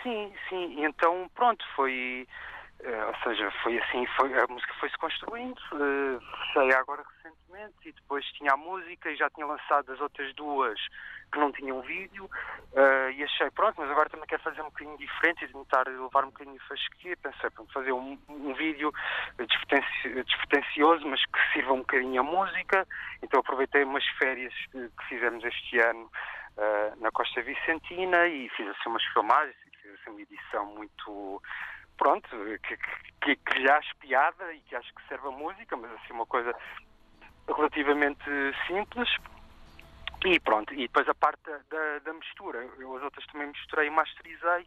Sim, 0.02 0.32
sim. 0.48 0.84
Então, 0.84 1.28
pronto, 1.34 1.64
foi 1.74 2.26
ou 2.82 3.14
seja, 3.22 3.50
foi 3.62 3.78
assim, 3.78 4.06
foi, 4.16 4.32
a 4.38 4.46
música 4.46 4.72
foi-se 4.80 4.96
construindo, 4.96 5.58
uh, 5.72 6.20
sei 6.52 6.72
agora 6.72 7.04
recentemente 7.16 7.88
e 7.88 7.92
depois 7.92 8.24
tinha 8.32 8.52
a 8.52 8.56
música 8.56 9.10
e 9.10 9.16
já 9.16 9.28
tinha 9.30 9.46
lançado 9.46 9.92
as 9.92 10.00
outras 10.00 10.34
duas 10.34 10.80
que 11.30 11.38
não 11.38 11.52
tinham 11.52 11.82
vídeo 11.82 12.24
uh, 12.24 13.10
e 13.10 13.22
achei, 13.22 13.50
pronto, 13.50 13.76
mas 13.78 13.90
agora 13.90 14.08
também 14.08 14.26
quero 14.26 14.42
fazer 14.42 14.62
um 14.62 14.70
bocadinho 14.70 14.96
diferente 14.96 15.44
e 15.44 15.48
tentar 15.48 15.86
levar 15.86 16.24
um 16.24 16.30
bocadinho 16.30 16.58
de 16.58 16.66
fasquia, 16.66 17.16
pensei, 17.18 17.50
pronto, 17.50 17.72
fazer 17.72 17.92
um, 17.92 18.18
um 18.28 18.54
vídeo 18.54 18.90
despretensioso, 19.36 21.06
mas 21.06 21.24
que 21.26 21.52
sirva 21.52 21.74
um 21.74 21.80
bocadinho 21.80 22.20
a 22.20 22.24
música, 22.24 22.86
então 23.22 23.40
aproveitei 23.40 23.84
umas 23.84 24.06
férias 24.18 24.54
que, 24.72 24.88
que 24.88 25.04
fizemos 25.08 25.44
este 25.44 25.78
ano 25.80 26.10
na 26.98 27.10
Costa 27.12 27.40
Vicentina 27.40 28.26
e 28.26 28.48
fiz 28.50 28.68
assim 28.68 28.88
umas 28.88 29.04
filmagens, 29.14 29.56
fiz 29.80 29.92
assim 29.94 30.10
uma 30.10 30.20
edição 30.20 30.66
muito 30.66 31.40
pronto, 32.00 32.28
que, 32.62 32.76
que, 33.20 33.36
que 33.36 33.58
lhe 33.58 33.70
acho 33.70 33.94
piada 33.98 34.52
e 34.54 34.60
que 34.62 34.74
acho 34.74 34.92
que 34.94 35.06
serve 35.06 35.28
a 35.28 35.30
música, 35.30 35.76
mas 35.76 35.92
assim 35.92 36.14
uma 36.14 36.24
coisa 36.24 36.54
relativamente 37.46 38.24
simples. 38.66 39.08
E 40.24 40.40
pronto, 40.40 40.72
e 40.72 40.88
depois 40.88 41.08
a 41.08 41.14
parte 41.14 41.42
da, 41.44 41.98
da 42.02 42.12
mistura, 42.14 42.58
eu 42.78 42.96
as 42.96 43.02
outras 43.02 43.26
também 43.26 43.48
misturei 43.48 43.88
e 43.88 43.90
masterizei. 43.90 44.66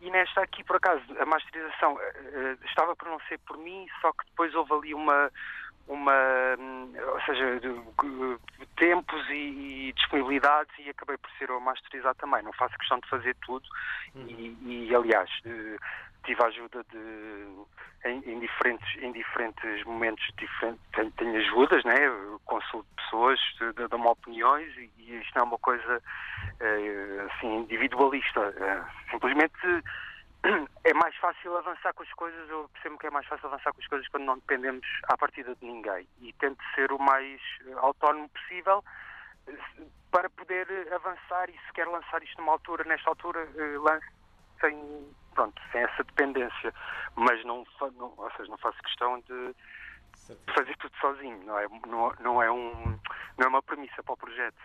E 0.00 0.10
nesta 0.10 0.42
aqui, 0.42 0.62
por 0.62 0.76
acaso, 0.76 1.02
a 1.18 1.26
masterização 1.26 1.94
uh, 1.94 2.64
estava 2.66 2.94
por 2.94 3.08
não 3.08 3.18
ser 3.28 3.38
por 3.40 3.58
mim, 3.58 3.86
só 4.00 4.12
que 4.12 4.24
depois 4.26 4.54
houve 4.54 4.72
ali 4.72 4.94
uma, 4.94 5.30
uma 5.88 6.14
ou 7.12 7.20
seja, 7.22 7.60
tempos 8.76 9.28
e, 9.28 9.88
e, 9.88 9.92
disponibilidades 9.94 10.72
e 10.78 10.88
acabei 10.90 11.16
por 11.16 11.30
ser 11.32 11.48
eu 11.48 11.56
a 11.56 11.60
masterizar 11.60 12.14
também. 12.14 12.42
Não 12.42 12.52
faço 12.52 12.78
questão 12.78 12.98
de 13.00 13.08
fazer 13.08 13.34
tudo 13.44 13.66
uhum. 14.14 14.26
e, 14.28 14.86
e, 14.88 14.94
aliás, 14.94 15.30
uh, 15.44 15.78
tive 16.24 16.42
a 16.42 16.46
ajuda 16.46 16.84
de 16.92 17.48
em, 18.04 18.18
em, 18.30 18.40
diferentes 18.40 19.02
em 19.02 19.12
diferentes 19.12 19.84
momentos 19.84 20.24
diferentes 20.38 20.80
tenho, 20.92 21.10
tenho 21.12 21.36
ajudas 21.36 21.84
né? 21.84 21.96
Consulto 22.44 22.88
pessoas 22.96 23.40
dão-me 23.90 24.06
opiniões 24.06 24.76
e, 24.76 24.90
e 24.98 25.20
isto 25.20 25.34
não 25.34 25.42
é 25.42 25.46
uma 25.46 25.58
coisa 25.58 26.02
é, 26.60 27.26
assim 27.30 27.56
individualista. 27.56 28.40
É, 28.40 29.10
simplesmente 29.10 29.58
é 30.84 30.94
mais 30.94 31.14
fácil 31.16 31.56
avançar 31.56 31.92
com 31.94 32.02
as 32.02 32.12
coisas 32.12 32.48
eu 32.48 32.68
percebo 32.72 32.98
que 32.98 33.06
é 33.06 33.10
mais 33.10 33.26
fácil 33.26 33.46
avançar 33.48 33.72
com 33.72 33.80
as 33.80 33.86
coisas 33.86 34.08
quando 34.08 34.24
não 34.24 34.38
dependemos 34.38 34.86
à 35.04 35.16
partida 35.16 35.54
de 35.54 35.66
ninguém. 35.66 36.06
E 36.20 36.32
tento 36.34 36.62
ser 36.74 36.92
o 36.92 36.98
mais 36.98 37.40
autónomo 37.76 38.28
possível 38.28 38.84
para 40.10 40.28
poder 40.30 40.66
avançar 40.92 41.48
e 41.48 41.52
se 41.52 41.72
quer 41.74 41.86
lançar 41.86 42.22
isto 42.22 42.38
numa 42.38 42.52
altura, 42.52 42.84
nesta 42.84 43.08
altura, 43.10 43.48
lance 43.80 44.06
sem 44.60 44.76
pronto, 45.38 45.62
sem 45.70 45.82
essa 45.82 46.02
dependência, 46.02 46.74
mas 47.14 47.44
não, 47.44 47.64
não, 47.96 48.12
ou 48.16 48.30
seja, 48.36 48.50
não 48.50 48.58
faço 48.58 48.76
questão 48.82 49.20
de 49.20 49.54
fazer 50.52 50.76
tudo 50.78 50.92
sozinho, 51.00 51.40
não 51.46 51.56
é, 51.56 51.68
não, 51.86 52.12
não, 52.18 52.42
é 52.42 52.50
um, 52.50 52.98
não 53.38 53.46
é 53.46 53.48
uma 53.48 53.62
premissa 53.62 54.02
para 54.02 54.14
o 54.14 54.16
projeto. 54.16 54.58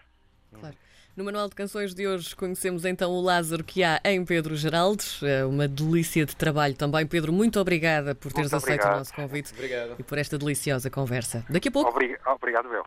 Claro. 0.59 0.75
No 1.15 1.23
Manual 1.23 1.47
de 1.47 1.53
Canções 1.53 1.93
de 1.93 2.07
hoje 2.07 2.35
conhecemos 2.35 2.85
então 2.85 3.11
o 3.11 3.21
Lázaro 3.21 3.63
que 3.63 3.83
há 3.83 4.01
em 4.03 4.25
Pedro 4.25 4.55
Geraldes, 4.55 5.21
é 5.21 5.45
uma 5.45 5.67
delícia 5.67 6.25
de 6.25 6.35
trabalho 6.35 6.75
também. 6.75 7.05
Pedro, 7.05 7.31
muito 7.31 7.59
obrigada 7.59 8.15
por 8.15 8.33
teres 8.33 8.51
muito 8.51 8.65
aceito 8.65 8.87
o 8.87 8.89
nosso 8.89 9.13
convite 9.13 9.53
Obrigado. 9.53 9.95
e 9.99 10.03
por 10.03 10.17
esta 10.17 10.39
deliciosa 10.39 10.89
conversa. 10.89 11.45
Daqui 11.47 11.67
a 11.67 11.71
pouco. 11.71 11.91
Obrigado, 11.91 12.23
obrigado 12.25 12.73
eu. 12.73 12.81